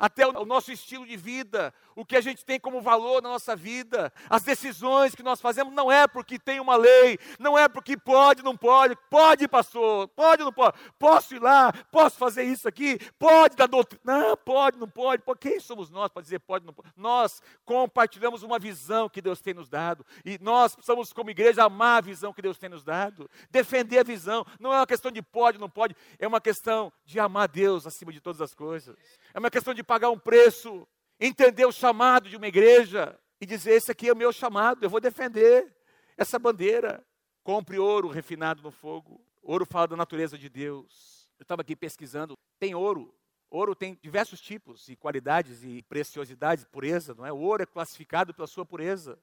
[0.00, 3.54] até o nosso estilo de vida, o que a gente tem como valor na nossa
[3.54, 7.98] vida, as decisões que nós fazemos, não é porque tem uma lei, não é porque
[7.98, 12.98] pode, não pode, pode, pastor, pode, não pode, posso ir lá, posso fazer isso aqui,
[13.18, 16.72] pode dar doutrina, não, pode, não pode, Por quem somos nós para dizer pode, não
[16.72, 16.88] pode?
[16.96, 21.98] Nós compartilhamos uma visão que Deus tem nos dado, e nós precisamos, como igreja, amar
[21.98, 25.20] a visão que Deus tem nos dado, defender a visão, não é uma questão de
[25.20, 28.96] pode, não pode, é uma questão de amar Deus acima de todas as coisas,
[29.34, 30.86] é uma questão de pagar um preço,
[31.18, 34.88] entender o chamado de uma igreja e dizer: esse aqui é o meu chamado, eu
[34.88, 35.74] vou defender
[36.16, 37.04] essa bandeira.
[37.42, 39.20] Compre ouro refinado no fogo.
[39.42, 41.28] Ouro fala da natureza de Deus.
[41.36, 42.34] Eu estava aqui pesquisando.
[42.60, 43.12] Tem ouro
[43.50, 47.32] Ouro tem diversos tipos e qualidades e preciosidades, pureza, não é?
[47.32, 49.18] O ouro é classificado pela sua pureza.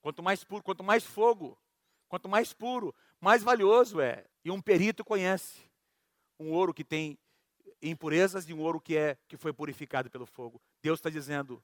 [0.00, 1.58] Quanto mais puro, quanto mais fogo,
[2.08, 4.24] quanto mais puro, mais valioso é.
[4.44, 5.60] E um perito conhece
[6.38, 7.18] um ouro que tem
[7.90, 10.60] impurezas e um ouro que é que foi purificado pelo fogo.
[10.82, 11.62] Deus está dizendo: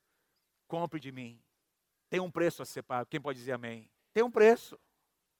[0.66, 1.40] compre de mim.
[2.08, 3.08] Tem um preço a ser pago.
[3.08, 3.90] Quem pode dizer amém?
[4.12, 4.78] Tem um preço.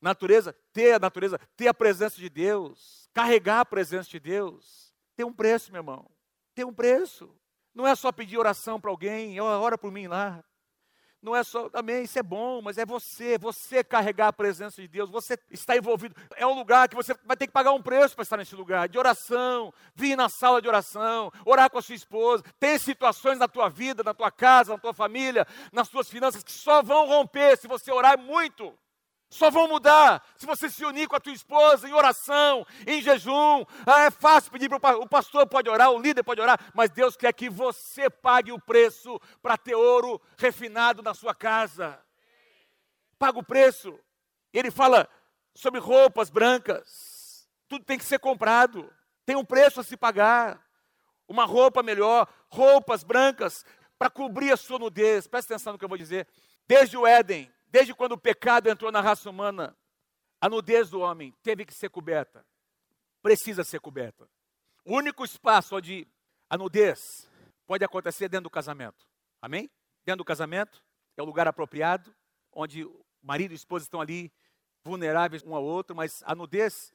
[0.01, 5.26] Natureza, ter a natureza, ter a presença de Deus, carregar a presença de Deus, tem
[5.26, 6.11] um preço, meu irmão.
[6.55, 7.31] Tem um preço.
[7.74, 10.43] Não é só pedir oração para alguém, ora por mim lá.
[11.22, 14.88] Não é só, amém, isso é bom, mas é você, você carregar a presença de
[14.88, 16.16] Deus, você está envolvido.
[16.34, 18.88] É um lugar que você vai ter que pagar um preço para estar nesse lugar,
[18.88, 22.42] de oração, vir na sala de oração, orar com a sua esposa.
[22.58, 26.52] Tem situações na tua vida, na tua casa, na tua família, nas tuas finanças, que
[26.52, 28.74] só vão romper se você orar muito.
[29.31, 33.64] Só vão mudar se você se unir com a tua esposa em oração, em jejum.
[33.87, 37.16] Ah, é fácil pedir para o pastor pode orar, o líder pode orar, mas Deus
[37.16, 41.97] quer que você pague o preço para ter ouro refinado na sua casa.
[43.20, 43.97] Paga o preço.
[44.53, 45.09] Ele fala
[45.55, 47.49] sobre roupas brancas.
[47.68, 48.93] Tudo tem que ser comprado.
[49.24, 50.61] Tem um preço a se pagar.
[51.28, 53.64] Uma roupa melhor, roupas brancas
[53.97, 55.28] para cobrir a sua nudez.
[55.28, 56.26] Presta atenção no que eu vou dizer.
[56.66, 59.76] Desde o Éden, Desde quando o pecado entrou na raça humana,
[60.40, 62.44] a nudez do homem teve que ser coberta.
[63.22, 64.28] Precisa ser coberta.
[64.84, 66.08] O único espaço onde
[66.48, 67.28] a nudez
[67.66, 69.06] pode acontecer é dentro do casamento.
[69.40, 69.70] Amém?
[70.04, 70.82] Dentro do casamento
[71.16, 72.14] é o lugar apropriado,
[72.52, 74.32] onde o marido e a esposa estão ali
[74.82, 76.92] vulneráveis um ao outro, mas a nudez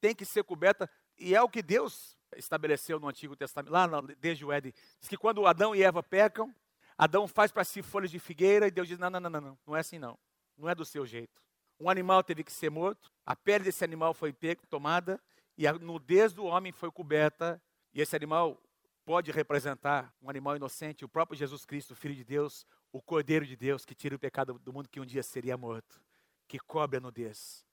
[0.00, 0.88] tem que ser coberta
[1.18, 3.86] e é o que Deus estabeleceu no Antigo Testamento, lá
[4.18, 4.72] desde o Éden.
[5.00, 6.54] Diz que quando Adão e Eva pecam,
[6.98, 9.58] Adão faz para si folhas de figueira e Deus diz: não, não, não, não, não,
[9.66, 10.18] não é assim não.
[10.56, 11.42] Não é do seu jeito.
[11.78, 14.34] Um animal teve que ser morto, a pele desse animal foi
[14.68, 15.20] tomada
[15.58, 17.60] e a nudez do homem foi coberta.
[17.92, 18.60] E esse animal
[19.04, 23.56] pode representar um animal inocente, o próprio Jesus Cristo, Filho de Deus, o Cordeiro de
[23.56, 26.02] Deus que tira o pecado do mundo que um dia seria morto,
[26.48, 27.64] que cobre a nudez.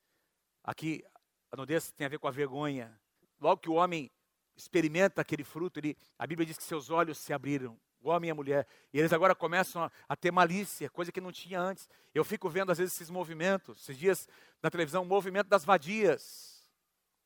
[0.64, 1.04] Aqui,
[1.52, 3.00] a nudez tem a ver com a vergonha.
[3.40, 4.12] Logo que o homem
[4.56, 8.68] experimenta aquele fruto, ele, a Bíblia diz que seus olhos se abriram e a mulher.
[8.94, 11.90] E eles agora começam a, a, ter malícia, coisa que não tinha antes.
[12.14, 14.28] Eu fico vendo às vezes esses movimentos, esses dias
[14.62, 16.62] na televisão, o movimento das vadias.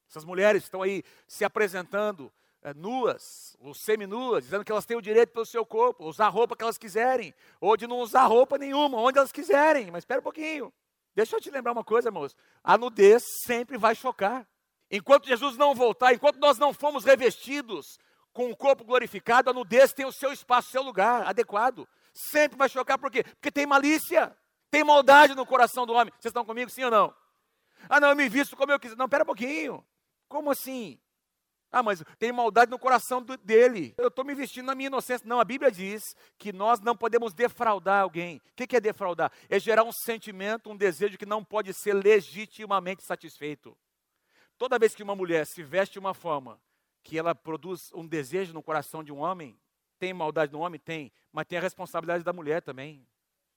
[0.09, 5.01] Essas mulheres estão aí se apresentando é, nuas, ou semi-nuas, dizendo que elas têm o
[5.01, 8.57] direito pelo seu corpo, usar a roupa que elas quiserem, ou de não usar roupa
[8.57, 9.91] nenhuma, onde elas quiserem.
[9.91, 10.73] Mas espera um pouquinho.
[11.15, 12.35] Deixa eu te lembrar uma coisa, moço.
[12.63, 14.47] A nudez sempre vai chocar.
[14.89, 17.99] Enquanto Jesus não voltar, enquanto nós não fomos revestidos
[18.37, 21.89] com o corpo glorificado, a nudez tem o seu espaço, o seu lugar adequado.
[22.13, 23.23] Sempre vai chocar, por quê?
[23.23, 24.31] Porque tem malícia,
[24.69, 26.13] tem maldade no coração do homem.
[26.19, 27.11] Vocês estão comigo, sim ou não?
[27.89, 28.95] Ah, não, eu me visto como eu quiser.
[28.95, 29.83] Não, pera um pouquinho.
[30.27, 30.99] Como assim?
[31.71, 33.95] Ah, mas tem maldade no coração do, dele.
[33.97, 35.27] Eu estou me vestindo na minha inocência.
[35.27, 36.03] Não, a Bíblia diz
[36.37, 38.37] que nós não podemos defraudar alguém.
[38.37, 39.31] O que, que é defraudar?
[39.49, 43.75] É gerar um sentimento, um desejo que não pode ser legitimamente satisfeito.
[44.59, 46.61] Toda vez que uma mulher se veste de uma forma
[47.07, 49.57] que ela produz um desejo no coração de um homem.
[49.97, 50.77] Tem maldade no homem?
[50.77, 51.09] Tem.
[51.31, 53.07] Mas tem a responsabilidade da mulher também.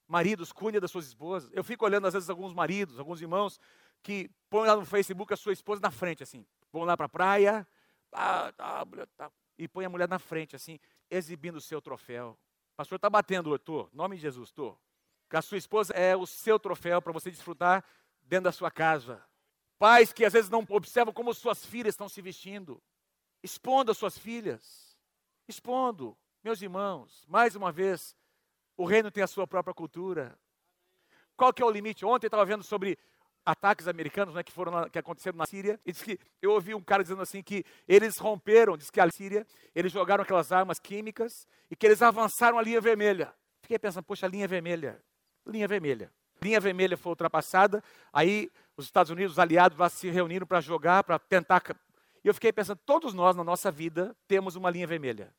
[0.07, 1.51] Maridos, cuide das suas esposas.
[1.53, 3.59] Eu fico olhando, às vezes, alguns maridos, alguns irmãos,
[4.05, 6.47] que põem lá no Facebook a sua esposa na frente, assim.
[6.73, 7.67] Vão lá para a praia,
[8.09, 8.87] tá, tá,
[9.17, 10.79] tá, e põe a mulher na frente, assim,
[11.11, 12.39] exibindo o seu troféu.
[12.77, 13.89] Pastor, está batendo, Tô.
[13.93, 14.79] Nome de Jesus, Tô.
[15.29, 17.85] Que a sua esposa é o seu troféu para você desfrutar
[18.23, 19.21] dentro da sua casa.
[19.77, 22.81] Pais que às vezes não observam como suas filhas estão se vestindo.
[23.43, 24.97] Expondo as suas filhas.
[25.49, 26.17] Expondo.
[26.43, 28.17] Meus irmãos, mais uma vez,
[28.77, 30.39] o reino tem a sua própria cultura.
[31.37, 32.05] Qual que é o limite?
[32.05, 32.99] Ontem eu estava vendo sobre
[33.45, 35.81] ataques americanos né, que foram na, que aconteceram na Síria.
[35.85, 39.11] E disse que eu ouvi um cara dizendo assim que eles romperam, diz que a
[39.11, 43.35] Síria, eles jogaram aquelas armas químicas e que eles avançaram a linha vermelha.
[43.63, 45.03] Fiquei pensando, poxa, linha vermelha,
[45.47, 46.13] linha vermelha.
[46.43, 51.05] Linha vermelha foi ultrapassada, aí os Estados Unidos, os aliados lá se reuniram para jogar,
[51.05, 51.61] para tentar
[52.25, 55.35] e eu fiquei pensando, todos nós na nossa vida temos uma linha vermelha.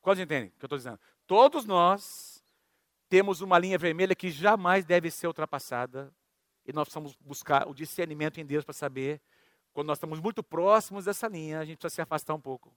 [0.00, 0.98] Quantos entendem o que eu estou dizendo?
[1.26, 2.42] Todos nós
[3.08, 6.14] temos uma linha vermelha que jamais deve ser ultrapassada.
[6.64, 9.20] E nós precisamos buscar o discernimento em Deus para saber,
[9.72, 12.74] quando nós estamos muito próximos dessa linha, a gente precisa se afastar um pouco.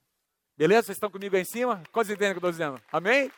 [0.57, 0.87] Beleza?
[0.87, 1.83] Vocês estão comigo aí em cima?
[1.91, 2.81] Quantos entendem o que eu estou dizendo?
[2.91, 3.31] Amém?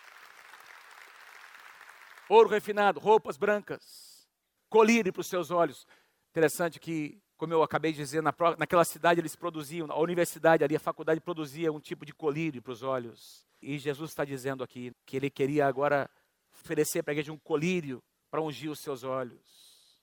[2.27, 4.27] Ouro refinado, roupas brancas,
[4.69, 5.85] colírio para os seus olhos.
[6.31, 10.75] Interessante que como eu acabei de dizer, na, naquela cidade eles produziam, a universidade ali,
[10.75, 13.45] a faculdade produzia um tipo de colírio para os olhos.
[13.61, 16.09] E Jesus está dizendo aqui que ele queria agora
[16.53, 19.99] oferecer para a igreja um colírio para ungir os seus olhos.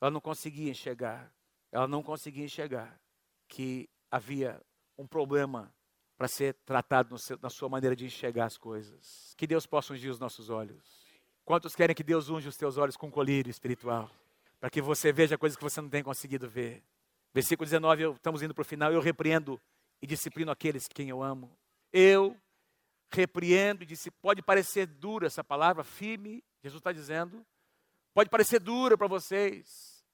[0.00, 1.32] Ela não conseguia enxergar,
[1.70, 3.00] ela não conseguia enxergar
[3.48, 4.60] que havia
[4.98, 5.72] um problema
[6.16, 9.34] para ser tratado seu, na sua maneira de enxergar as coisas.
[9.36, 11.06] Que Deus possa ungir os nossos olhos.
[11.44, 14.10] Quantos querem que Deus unja os teus olhos com colírio espiritual?
[14.60, 16.82] Para que você veja coisas que você não tem conseguido ver.
[17.32, 18.92] Versículo 19, eu, estamos indo para o final.
[18.92, 19.60] Eu repreendo
[20.00, 21.56] e disciplino aqueles quem eu amo.
[21.92, 22.36] Eu
[23.10, 24.20] repreendo e disciplino.
[24.22, 27.44] Pode parecer dura essa palavra, firme, Jesus está dizendo.
[28.14, 30.04] Pode parecer dura para vocês.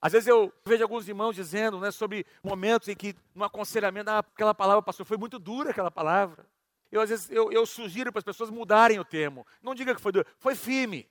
[0.00, 4.20] Às vezes eu vejo alguns irmãos dizendo né, sobre momentos em que no aconselhamento, ah,
[4.20, 6.46] aquela palavra, pastor, foi muito dura aquela palavra.
[6.90, 9.46] Eu, às vezes, eu, eu sugiro para as pessoas mudarem o termo.
[9.62, 11.08] Não diga que foi duro, foi firme.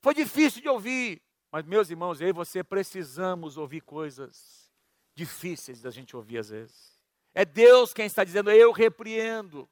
[0.00, 1.20] Foi difícil de ouvir.
[1.50, 4.70] Mas, meus irmãos, eu e você precisamos ouvir coisas
[5.14, 6.98] difíceis da gente ouvir às vezes.
[7.34, 9.68] É Deus quem está dizendo, eu repreendo,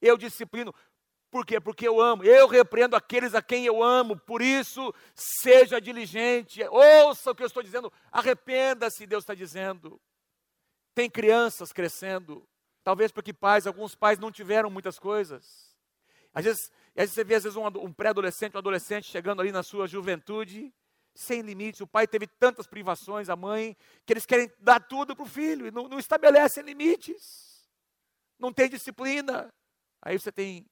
[0.00, 0.74] eu disciplino.
[1.30, 1.60] Por quê?
[1.60, 2.24] Porque eu amo.
[2.24, 4.16] Eu repreendo aqueles a quem eu amo.
[4.16, 6.62] Por isso, seja diligente.
[6.64, 7.92] Ouça o que eu estou dizendo.
[8.10, 10.00] Arrependa-se, Deus está dizendo.
[10.94, 12.48] Tem crianças crescendo.
[12.82, 15.76] Talvez porque pais, alguns pais não tiveram muitas coisas.
[16.32, 19.52] Às vezes, às vezes você vê às vezes um, um pré-adolescente, um adolescente chegando ali
[19.52, 20.72] na sua juventude,
[21.18, 21.80] sem limites.
[21.80, 25.66] O pai teve tantas privações, a mãe, que eles querem dar tudo para o filho
[25.66, 27.68] e não, não estabelecem limites.
[28.38, 29.52] Não tem disciplina.
[30.00, 30.64] Aí você tem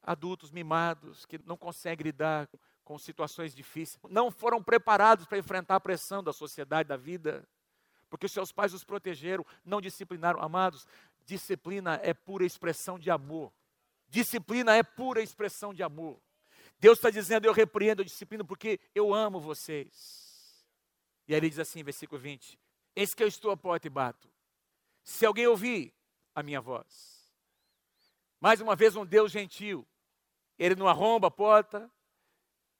[0.00, 2.48] adultos mimados que não conseguem lidar
[2.84, 7.44] com situações difíceis, não foram preparados para enfrentar a pressão da sociedade, da vida,
[8.08, 10.40] porque seus pais os protegeram, não disciplinaram.
[10.40, 10.86] Amados,
[11.24, 13.52] disciplina é pura expressão de amor.
[14.08, 16.22] Disciplina é pura expressão de amor.
[16.78, 20.26] Deus está dizendo: Eu repreendo a disciplina porque eu amo vocês.
[21.28, 22.58] E aí ele diz assim, versículo 20:
[22.94, 24.30] Eis que eu estou à porta e bato.
[25.02, 25.94] Se alguém ouvir
[26.34, 27.32] a minha voz,
[28.40, 29.86] mais uma vez um Deus gentil,
[30.58, 31.90] ele não arromba a porta,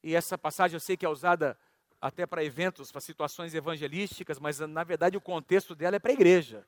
[0.03, 1.59] e essa passagem eu sei que é usada
[2.01, 6.15] até para eventos, para situações evangelísticas, mas na verdade o contexto dela é para a
[6.15, 6.67] igreja.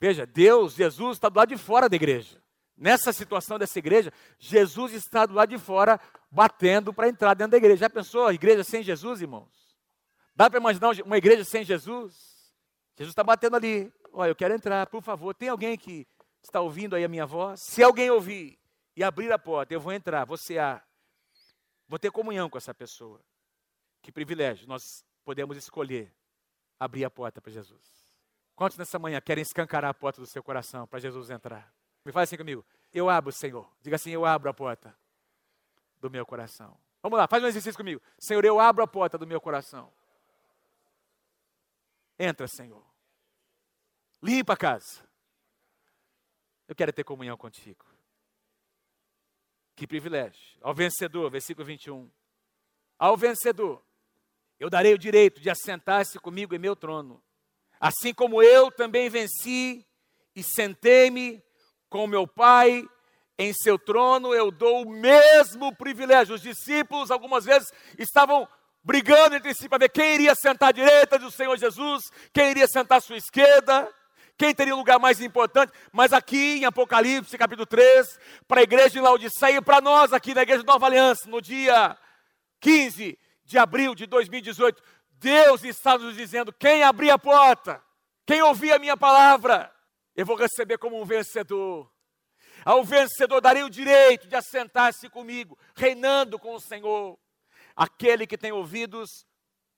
[0.00, 2.40] Veja, Deus, Jesus está do lado de fora da igreja.
[2.76, 6.00] Nessa situação dessa igreja, Jesus está do lado de fora,
[6.30, 7.76] batendo para entrar dentro da igreja.
[7.76, 9.50] Já pensou igreja sem Jesus, irmãos?
[10.34, 12.52] Dá para imaginar uma igreja sem Jesus?
[12.96, 13.92] Jesus está batendo ali.
[14.12, 15.34] Olha, eu quero entrar, por favor.
[15.34, 16.06] Tem alguém que
[16.42, 17.60] está ouvindo aí a minha voz?
[17.60, 18.58] Se alguém ouvir,
[18.98, 20.82] e abrir a porta, eu vou entrar, você a
[21.86, 23.24] vou ter comunhão com essa pessoa.
[24.02, 26.12] Que privilégio, nós podemos escolher
[26.80, 27.80] abrir a porta para Jesus.
[28.56, 31.72] Quantos nessa manhã querem escancarar a porta do seu coração para Jesus entrar?
[32.04, 32.66] Me fala assim comigo.
[32.92, 33.70] Eu abro, Senhor.
[33.80, 34.92] Diga assim, eu abro a porta
[36.00, 36.78] do meu coração.
[37.02, 38.02] Vamos lá, faz um exercício comigo.
[38.18, 39.92] Senhor, eu abro a porta do meu coração.
[42.18, 42.84] Entra, Senhor.
[44.22, 45.08] Limpa a casa.
[46.66, 47.84] Eu quero ter comunhão contigo.
[49.76, 50.58] Que privilégio.
[50.60, 52.10] Ao vencedor, versículo 21.
[52.98, 53.82] Ao vencedor,
[54.58, 57.22] eu darei o direito de assentar-se comigo em meu trono.
[57.78, 59.86] Assim como eu também venci
[60.34, 61.42] e sentei-me
[61.88, 62.84] com meu Pai
[63.38, 66.34] em seu trono, eu dou o mesmo privilégio.
[66.34, 68.48] Os discípulos, algumas vezes, estavam
[68.82, 72.66] brigando entre si para ver quem iria sentar à direita do Senhor Jesus, quem iria
[72.66, 73.88] sentar à sua esquerda
[74.38, 78.90] quem teria um lugar mais importante, mas aqui em Apocalipse, capítulo 3, para a igreja
[78.90, 81.98] de Laodiceia e para nós aqui na igreja de Nova Aliança, no dia
[82.60, 84.80] 15 de abril de 2018,
[85.10, 87.82] Deus está nos dizendo: quem abrir a porta,
[88.24, 89.74] quem ouvir a minha palavra,
[90.14, 91.90] eu vou receber como um vencedor.
[92.64, 97.18] Ao vencedor darei o direito de assentar-se comigo, reinando com o Senhor.
[97.74, 99.26] Aquele que tem ouvidos,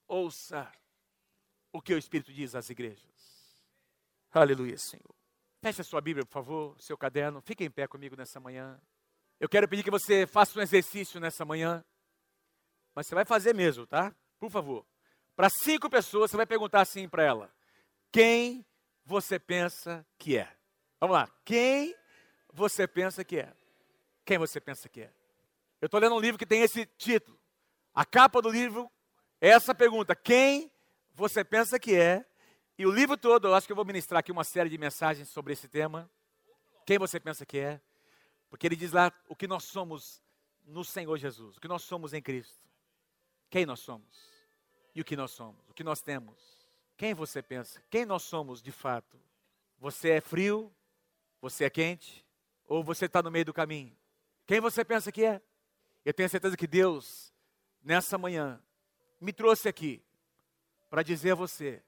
[0.08, 0.70] ouça
[1.72, 3.04] o que o Espírito diz às igrejas.
[4.32, 5.14] Aleluia, Senhor.
[5.62, 7.42] Feche a sua Bíblia, por favor, seu caderno.
[7.42, 8.80] Fique em pé comigo nessa manhã.
[9.38, 11.84] Eu quero pedir que você faça um exercício nessa manhã.
[12.94, 14.14] Mas você vai fazer mesmo, tá?
[14.38, 14.86] Por favor.
[15.36, 17.54] Para cinco pessoas, você vai perguntar assim para ela:
[18.10, 18.64] Quem
[19.04, 20.50] você pensa que é?
[20.98, 21.28] Vamos lá.
[21.44, 21.94] Quem
[22.52, 23.52] você pensa que é?
[24.24, 25.12] Quem você pensa que é?
[25.80, 27.38] Eu estou lendo um livro que tem esse título.
[27.94, 28.90] A capa do livro
[29.40, 30.70] é essa pergunta: Quem
[31.14, 32.24] você pensa que é?
[32.78, 35.28] E o livro todo, eu acho que eu vou ministrar aqui uma série de mensagens
[35.28, 36.10] sobre esse tema.
[36.86, 37.80] Quem você pensa que é?
[38.48, 40.22] Porque ele diz lá o que nós somos
[40.64, 42.58] no Senhor Jesus, o que nós somos em Cristo.
[43.50, 44.30] Quem nós somos?
[44.94, 45.68] E o que nós somos?
[45.68, 46.36] O que nós temos?
[46.96, 47.82] Quem você pensa?
[47.90, 49.20] Quem nós somos de fato?
[49.78, 50.72] Você é frio?
[51.40, 52.24] Você é quente?
[52.70, 53.94] Ou você está no meio do caminho?
[54.46, 55.42] Quem você pensa que é?
[56.06, 57.34] Eu tenho certeza que Deus,
[57.82, 58.58] nessa manhã,
[59.20, 60.02] me trouxe aqui
[60.88, 61.82] para dizer a você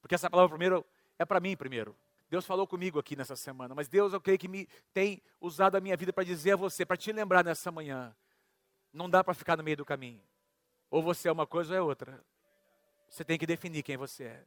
[0.00, 0.86] porque essa palavra primeiro
[1.18, 1.94] é para mim primeiro.
[2.30, 5.80] Deus falou comigo aqui nessa semana, mas Deus eu creio que me tem usado a
[5.80, 8.14] minha vida para dizer a você, para te lembrar nessa manhã.
[8.92, 10.22] Não dá para ficar no meio do caminho.
[10.90, 12.24] Ou você é uma coisa ou é outra.
[13.08, 14.44] Você tem que definir quem você é.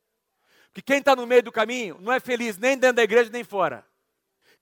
[0.65, 3.43] Porque quem está no meio do caminho não é feliz nem dentro da igreja nem
[3.43, 3.85] fora.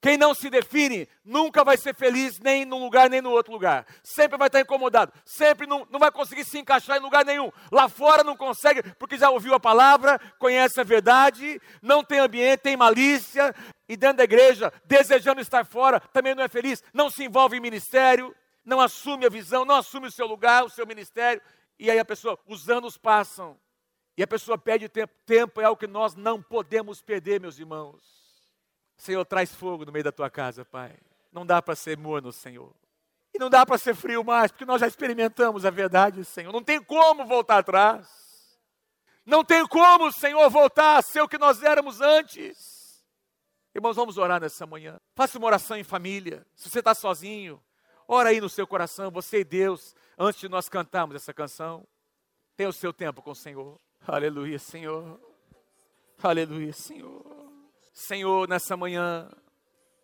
[0.02, 3.86] Quem não se define nunca vai ser feliz nem num lugar nem no outro lugar.
[4.02, 5.12] Sempre vai estar incomodado.
[5.26, 7.52] Sempre não, não vai conseguir se encaixar em lugar nenhum.
[7.70, 12.62] Lá fora não consegue, porque já ouviu a palavra, conhece a verdade, não tem ambiente,
[12.62, 13.54] tem malícia.
[13.90, 16.82] E dentro da igreja, desejando estar fora, também não é feliz.
[16.94, 18.34] Não se envolve em ministério,
[18.64, 21.42] não assume a visão, não assume o seu lugar, o seu ministério.
[21.78, 23.60] E aí a pessoa, os anos passam.
[24.16, 25.14] E a pessoa perde tempo.
[25.26, 28.19] Tempo é algo que nós não podemos perder, meus irmãos.
[29.00, 30.94] Senhor, traz fogo no meio da tua casa, Pai.
[31.32, 32.76] Não dá para ser morno, Senhor.
[33.34, 36.52] E não dá para ser frio mais, porque nós já experimentamos a verdade, Senhor.
[36.52, 38.60] Não tem como voltar atrás.
[39.26, 43.02] Não tem como, Senhor, voltar a ser o que nós éramos antes.
[43.74, 45.00] Irmãos, vamos orar nessa manhã.
[45.16, 46.46] Faça uma oração em família.
[46.54, 47.64] Se você está sozinho,
[48.06, 51.88] ora aí no seu coração, você e Deus, antes de nós cantarmos essa canção.
[52.58, 53.80] Tenha o seu tempo com o Senhor.
[54.06, 55.18] Aleluia, Senhor.
[56.22, 57.39] Aleluia, Senhor.
[58.00, 59.30] Senhor, nessa manhã,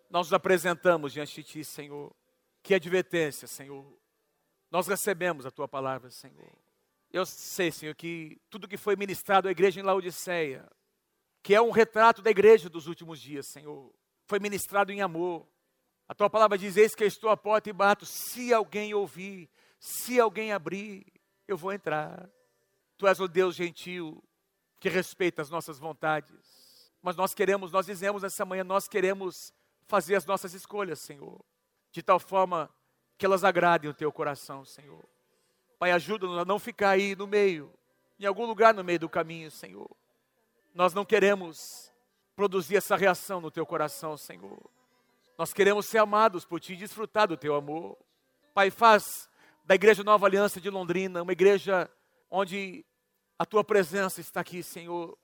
[0.10, 2.14] nós nos apresentamos diante de Ti, Senhor.
[2.62, 3.86] Que advertência, Senhor.
[4.70, 6.52] Nós recebemos a Tua palavra, Senhor.
[7.10, 10.70] Eu sei, Senhor, que tudo que foi ministrado à igreja em Laodiceia,
[11.42, 13.96] que é um retrato da igreja dos últimos dias, Senhor,
[14.28, 15.48] foi ministrado em amor.
[16.06, 18.06] A Tua palavra diz: Eis que estou à porta e bato.
[18.06, 21.06] Se alguém ouvir, se alguém abrir,
[21.48, 22.30] eu vou entrar.
[22.98, 24.22] Tu és o Deus gentil
[24.82, 26.65] que respeita as nossas vontades
[27.06, 29.54] mas nós queremos, nós dizemos nessa manhã, nós queremos
[29.86, 31.40] fazer as nossas escolhas, Senhor,
[31.92, 32.68] de tal forma
[33.16, 35.06] que elas agradem o teu coração, Senhor.
[35.78, 37.72] Pai, ajuda-nos a não ficar aí no meio,
[38.20, 39.88] em algum lugar no meio do caminho, Senhor.
[40.74, 41.92] Nós não queremos
[42.36, 44.60] produzir essa reação no teu coração, Senhor.
[45.38, 47.96] Nós queremos ser amados por ti e desfrutar do teu amor.
[48.52, 49.30] Pai, faz
[49.64, 51.88] da Igreja Nova Aliança de Londrina uma igreja
[52.32, 52.84] onde
[53.38, 55.16] a tua presença está aqui, Senhor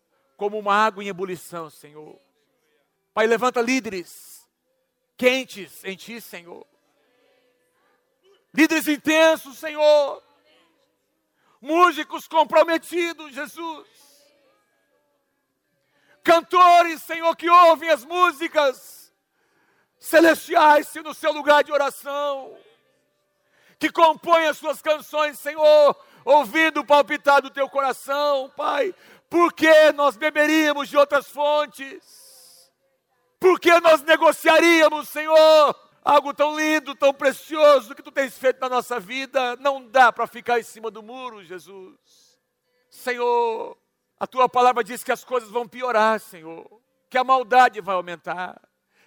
[0.41, 2.19] como uma água em ebulição, Senhor.
[3.13, 4.43] Pai, levanta líderes
[5.15, 6.65] quentes em Ti, Senhor.
[8.51, 10.23] Líderes intensos, Senhor.
[11.61, 13.87] Músicos comprometidos, Jesus.
[16.23, 19.13] Cantores, Senhor, que ouvem as músicas
[19.99, 22.57] celestiais no seu lugar de oração.
[23.77, 28.91] Que compõem as suas canções, Senhor, ouvindo o palpitar do teu coração, Pai,
[29.31, 32.69] por que nós beberíamos de outras fontes?
[33.39, 35.73] Por que nós negociaríamos, Senhor,
[36.03, 39.55] algo tão lindo, tão precioso que tu tens feito na nossa vida?
[39.55, 42.37] Não dá para ficar em cima do muro, Jesus.
[42.89, 43.77] Senhor,
[44.19, 46.69] a tua palavra diz que as coisas vão piorar, Senhor,
[47.09, 48.61] que a maldade vai aumentar,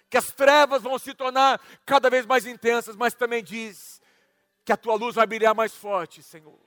[0.09, 4.01] que as trevas vão se tornar cada vez mais intensas, mas também diz
[4.65, 6.59] que a tua luz vai brilhar mais forte, Senhor.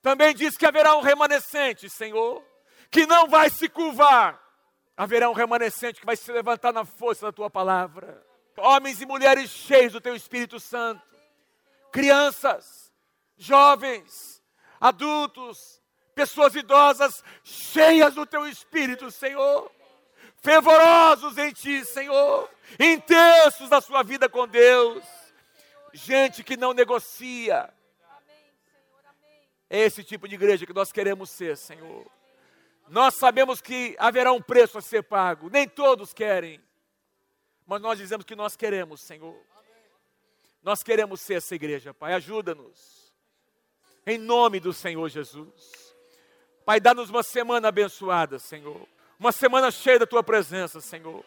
[0.00, 2.53] Também diz que haverá um remanescente, Senhor
[2.90, 4.40] que não vai se curvar.
[4.96, 8.24] Haverá um remanescente que vai se levantar na força da tua palavra.
[8.56, 11.02] Homens e mulheres cheios do teu Espírito Santo.
[11.90, 12.92] Crianças,
[13.36, 14.42] jovens,
[14.80, 15.82] adultos,
[16.14, 19.70] pessoas idosas, cheias do teu Espírito, Senhor.
[20.40, 22.48] Fervorosos em ti, Senhor.
[22.78, 25.02] Intensos na sua vida com Deus.
[25.92, 27.72] Gente que não negocia.
[29.70, 32.06] É esse tipo de igreja que nós queremos ser, Senhor.
[32.88, 36.60] Nós sabemos que haverá um preço a ser pago, nem todos querem,
[37.66, 39.36] mas nós dizemos que nós queremos, Senhor.
[40.62, 43.12] Nós queremos ser essa igreja, Pai, ajuda-nos,
[44.06, 45.94] em nome do Senhor Jesus.
[46.64, 48.86] Pai, dá-nos uma semana abençoada, Senhor,
[49.18, 51.24] uma semana cheia da Tua presença, Senhor.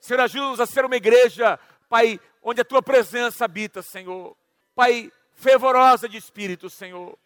[0.00, 1.58] Senhor, ajuda-nos a ser uma igreja,
[1.88, 4.36] Pai, onde a Tua presença habita, Senhor.
[4.74, 7.16] Pai, fervorosa de espírito, Senhor.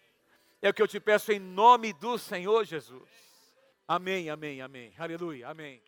[0.60, 3.27] É o que eu te peço em nome do Senhor Jesus.
[3.88, 4.92] Amém, amém, amém.
[4.98, 5.82] Aleluia, amém.